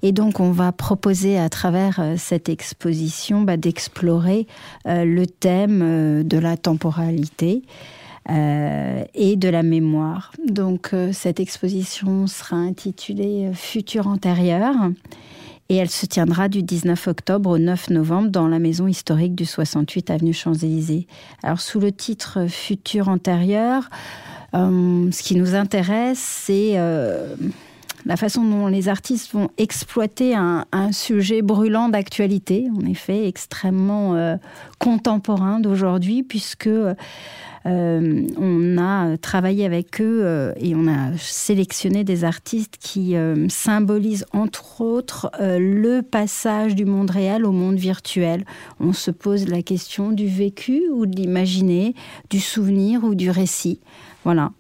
Et 0.02 0.12
donc, 0.12 0.40
on 0.40 0.52
va 0.52 0.72
proposer 0.72 1.38
à 1.38 1.50
travers 1.50 2.00
euh, 2.00 2.16
cette 2.18 2.50
exposition 2.50 3.42
bah, 3.42 3.58
d'explorer 3.58 4.48
euh, 4.88 5.04
le 5.04 5.26
thème 5.28 5.82
euh, 5.84 6.24
de 6.24 6.38
la 6.38 6.58
temporalité. 6.58 7.64
Et 8.32 9.38
de 9.38 9.50
la 9.50 9.64
mémoire. 9.64 10.34
Donc 10.46 10.94
cette 11.14 11.40
exposition 11.40 12.28
sera 12.28 12.58
intitulée 12.58 13.50
Futur 13.56 14.06
antérieur 14.06 14.76
et 15.68 15.78
elle 15.78 15.90
se 15.90 16.06
tiendra 16.06 16.48
du 16.48 16.62
19 16.62 17.08
octobre 17.08 17.50
au 17.50 17.58
9 17.58 17.90
novembre 17.90 18.30
dans 18.30 18.48
la 18.48 18.60
maison 18.60 18.86
historique 18.86 19.34
du 19.34 19.46
68 19.46 20.12
avenue 20.12 20.34
Champs-Élysées. 20.34 21.08
Alors 21.42 21.60
sous 21.60 21.80
le 21.80 21.92
titre 21.92 22.46
Futur 22.48 23.10
antérieur, 23.10 23.90
ce 24.54 25.24
qui 25.24 25.36
nous 25.36 25.56
intéresse, 25.56 26.20
c'est 26.20 26.78
la 28.10 28.18
façon 28.18 28.44
dont 28.44 28.66
les 28.66 28.90
artistes 28.90 29.32
vont 29.34 29.50
exploiter 29.60 30.36
un, 30.36 30.66
sujet 30.92 31.44
brûlant 31.44 31.90
d'actualité, 31.90 32.68
en 32.76 32.84
effet 32.88 33.28
extrêmement 33.28 34.16
euh, 34.16 34.36
contemporain 34.80 35.60
d'aujourd'hui, 35.60 36.24
puisque 36.24 36.66
euh, 36.66 36.96
on 37.66 38.78
a 38.80 39.16
travaillé 39.18 39.64
avec 39.64 40.02
eux 40.02 40.22
euh, 40.24 40.54
et 40.60 40.74
on 40.74 40.88
a 40.88 41.16
sélectionné 41.18 42.04
des 42.04 42.24
artistes 42.24 42.78
qui 42.80 43.16
symbolisent 43.48 44.26
entre 44.34 44.82
autres 44.82 45.30
le 45.40 46.02
passage 46.02 46.74
du 46.74 46.86
monde 46.86 47.12
réel 47.12 47.46
au 47.46 47.52
monde 47.52 47.78
virtuel. 47.78 48.44
On 48.80 48.92
se 48.92 49.12
pose 49.12 49.48
la 49.48 49.62
question 49.62 50.12
du 50.12 50.26
vécu 50.26 50.90
ou 50.92 51.06
de 51.06 51.16
l'imaginer, 51.16 51.94
du 52.32 52.40
souvenir 52.40 53.04
ou 53.04 53.14
du 53.14 53.30
récit. 53.30 53.80
Voilà. 54.24 54.52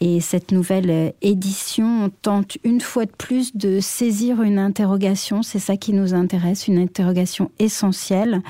Et 0.00 0.20
cette 0.20 0.50
nouvelle 0.50 1.12
édition 1.20 2.10
tente 2.22 2.56
une 2.64 2.80
fois 2.80 3.04
de 3.04 3.10
plus 3.10 3.54
de 3.54 3.80
saisir 3.80 4.42
une 4.42 4.58
interrogation, 4.58 5.42
c'est 5.42 5.58
ça 5.58 5.76
qui 5.76 5.92
nous 5.92 6.14
intéresse, 6.14 6.68
une 6.68 6.78
interrogation 6.78 7.50
essentielle 7.58 8.42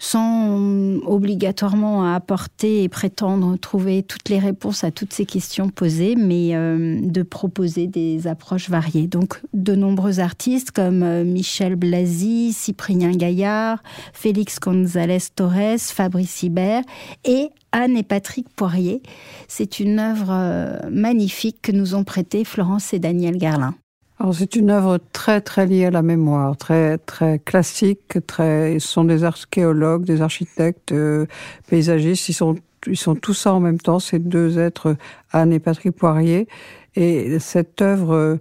sans 0.00 0.98
obligatoirement 1.06 2.12
apporter 2.14 2.82
et 2.82 2.88
prétendre 2.88 3.56
trouver 3.56 4.02
toutes 4.02 4.28
les 4.28 4.38
réponses 4.38 4.84
à 4.84 4.90
toutes 4.90 5.12
ces 5.12 5.26
questions 5.26 5.68
posées, 5.68 6.14
mais 6.16 6.54
euh, 6.54 7.00
de 7.02 7.22
proposer 7.22 7.86
des 7.86 8.26
approches 8.26 8.70
variées. 8.70 9.08
Donc, 9.08 9.40
de 9.54 9.74
nombreux 9.74 10.20
artistes 10.20 10.70
comme 10.70 11.02
euh, 11.02 11.24
Michel 11.24 11.76
Blasi, 11.76 12.52
Cyprien 12.52 13.12
Gaillard, 13.12 13.82
Félix 14.12 14.60
González 14.60 15.18
Torres, 15.34 15.78
Fabrice 15.78 16.42
Hibert 16.42 16.82
et 17.24 17.50
Anne 17.72 17.96
et 17.96 18.02
Patrick 18.02 18.48
Poirier. 18.54 19.02
C'est 19.46 19.80
une 19.80 19.98
œuvre 19.98 20.30
euh, 20.30 20.78
magnifique 20.90 21.58
que 21.62 21.72
nous 21.72 21.94
ont 21.94 22.04
prêtée 22.04 22.44
Florence 22.44 22.92
et 22.92 22.98
Daniel 22.98 23.36
Garlin. 23.36 23.74
Alors 24.20 24.34
c'est 24.34 24.56
une 24.56 24.70
œuvre 24.70 24.98
très 25.12 25.40
très 25.40 25.66
liée 25.66 25.86
à 25.86 25.90
la 25.90 26.02
mémoire, 26.02 26.56
très 26.56 26.98
très 26.98 27.38
classique. 27.38 28.18
Très, 28.26 28.74
ils 28.74 28.80
sont 28.80 29.04
des 29.04 29.22
archéologues, 29.22 30.04
des 30.04 30.22
architectes, 30.22 30.92
euh, 30.92 31.26
paysagistes. 31.68 32.28
Ils 32.28 32.34
sont 32.34 32.56
ils 32.86 32.96
sont 32.96 33.14
tous 33.14 33.34
ça 33.34 33.52
en 33.52 33.60
même 33.60 33.78
temps. 33.78 33.98
Ces 34.00 34.18
deux 34.18 34.58
êtres, 34.58 34.96
Anne 35.32 35.52
et 35.52 35.60
Patrick 35.60 35.96
Poirier. 35.96 36.48
Et 36.96 37.38
cette 37.38 37.80
œuvre 37.82 38.14
euh, 38.14 38.36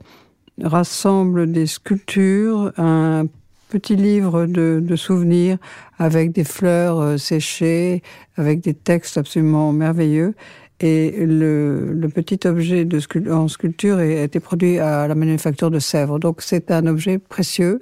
rassemble 0.63 1.51
des 1.51 1.67
sculptures, 1.67 2.71
un 2.77 3.25
petit 3.69 3.95
livre 3.95 4.45
de, 4.45 4.82
de, 4.84 4.95
souvenirs 4.95 5.58
avec 5.99 6.32
des 6.32 6.43
fleurs 6.43 6.99
euh, 6.99 7.17
séchées, 7.17 8.01
avec 8.36 8.62
des 8.62 8.73
textes 8.73 9.17
absolument 9.17 9.71
merveilleux. 9.73 10.34
Et 10.80 11.25
le, 11.25 11.91
le, 11.91 12.10
petit 12.10 12.39
objet 12.45 12.86
de 12.86 12.99
en 13.32 13.47
sculpture 13.47 13.97
a 13.97 14.06
été 14.06 14.39
produit 14.39 14.77
à 14.77 15.08
la 15.08 15.15
manufacture 15.15 15.71
de 15.71 15.80
Sèvres. 15.80 16.19
Donc 16.19 16.41
c'est 16.41 16.69
un 16.69 16.86
objet 16.86 17.17
précieux. 17.17 17.82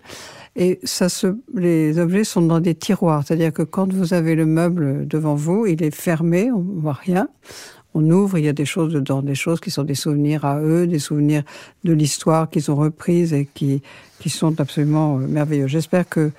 Et 0.55 0.79
ça 0.85 1.09
se, 1.09 1.35
les 1.53 1.99
objets 1.99 2.23
sont 2.23 2.41
dans 2.41 2.61
des 2.61 2.75
tiroirs. 2.75 3.23
C'est-à-dire 3.25 3.51
que 3.51 3.63
quand 3.63 3.91
vous 3.91 4.13
avez 4.13 4.35
le 4.35 4.45
meuble 4.45 5.05
devant 5.05 5.35
vous, 5.35 5.65
il 5.65 5.83
est 5.83 5.93
fermé, 5.93 6.49
on 6.51 6.61
voit 6.61 6.93
rien. 6.93 7.27
On 7.97 8.09
ouvre, 8.09 8.37
il 8.37 8.43
y 8.43 8.49
a 8.49 8.53
des 8.53 8.65
choses 8.65 8.91
dedans, 8.91 9.21
des 9.21 9.35
choses 9.35 9.61
qui 9.61 9.71
sont 9.71 9.83
des 9.83 9.95
souvenirs 9.95 10.43
à 10.43 10.59
eux, 10.59 10.85
des 10.85 10.99
souvenirs 10.99 11.43
de 11.85 11.93
l'histoire 11.93 12.49
qu'ils 12.49 12.69
ont 12.69 12.75
reprises 12.75 13.33
et 13.33 13.47
qui, 13.53 13.81
qui 14.19 14.29
sont 14.29 14.59
absolument 14.59 15.17
euh, 15.17 15.27
merveilleux. 15.27 15.67
J'espère 15.67 16.07
que 16.07 16.31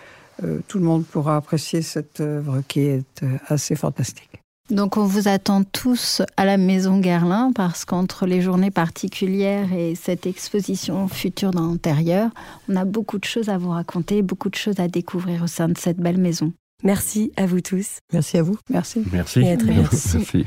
euh, 0.44 0.58
tout 0.68 0.78
le 0.78 0.84
monde 0.84 1.06
pourra 1.06 1.36
apprécier 1.36 1.80
cette 1.80 2.20
œuvre 2.20 2.62
qui 2.68 2.80
est 2.80 3.22
euh, 3.22 3.38
assez 3.48 3.74
fantastique. 3.74 4.42
Donc 4.68 4.98
on 4.98 5.06
vous 5.06 5.28
attend 5.28 5.62
tous 5.62 6.20
à 6.36 6.44
la 6.44 6.58
Maison 6.58 6.98
Guerlain 6.98 7.52
parce 7.54 7.86
qu'entre 7.86 8.26
les 8.26 8.42
journées 8.42 8.72
particulières 8.72 9.72
et 9.72 9.94
cette 9.94 10.26
exposition 10.26 11.08
future 11.08 11.52
dans 11.52 11.68
l'intérieur, 11.68 12.30
on 12.68 12.76
a 12.76 12.84
beaucoup 12.84 13.18
de 13.18 13.24
choses 13.24 13.48
à 13.48 13.56
vous 13.56 13.70
raconter, 13.70 14.20
beaucoup 14.20 14.50
de 14.50 14.56
choses 14.56 14.78
à 14.78 14.88
découvrir 14.88 15.44
au 15.44 15.46
sein 15.46 15.68
de 15.68 15.78
cette 15.78 15.98
belle 15.98 16.18
maison. 16.18 16.52
Merci 16.82 17.32
à 17.36 17.46
vous 17.46 17.60
tous. 17.60 18.00
Merci 18.12 18.36
à 18.36 18.42
vous. 18.42 18.58
Merci. 18.68 19.04
Merci. 19.10 19.40
Merci. 19.40 20.46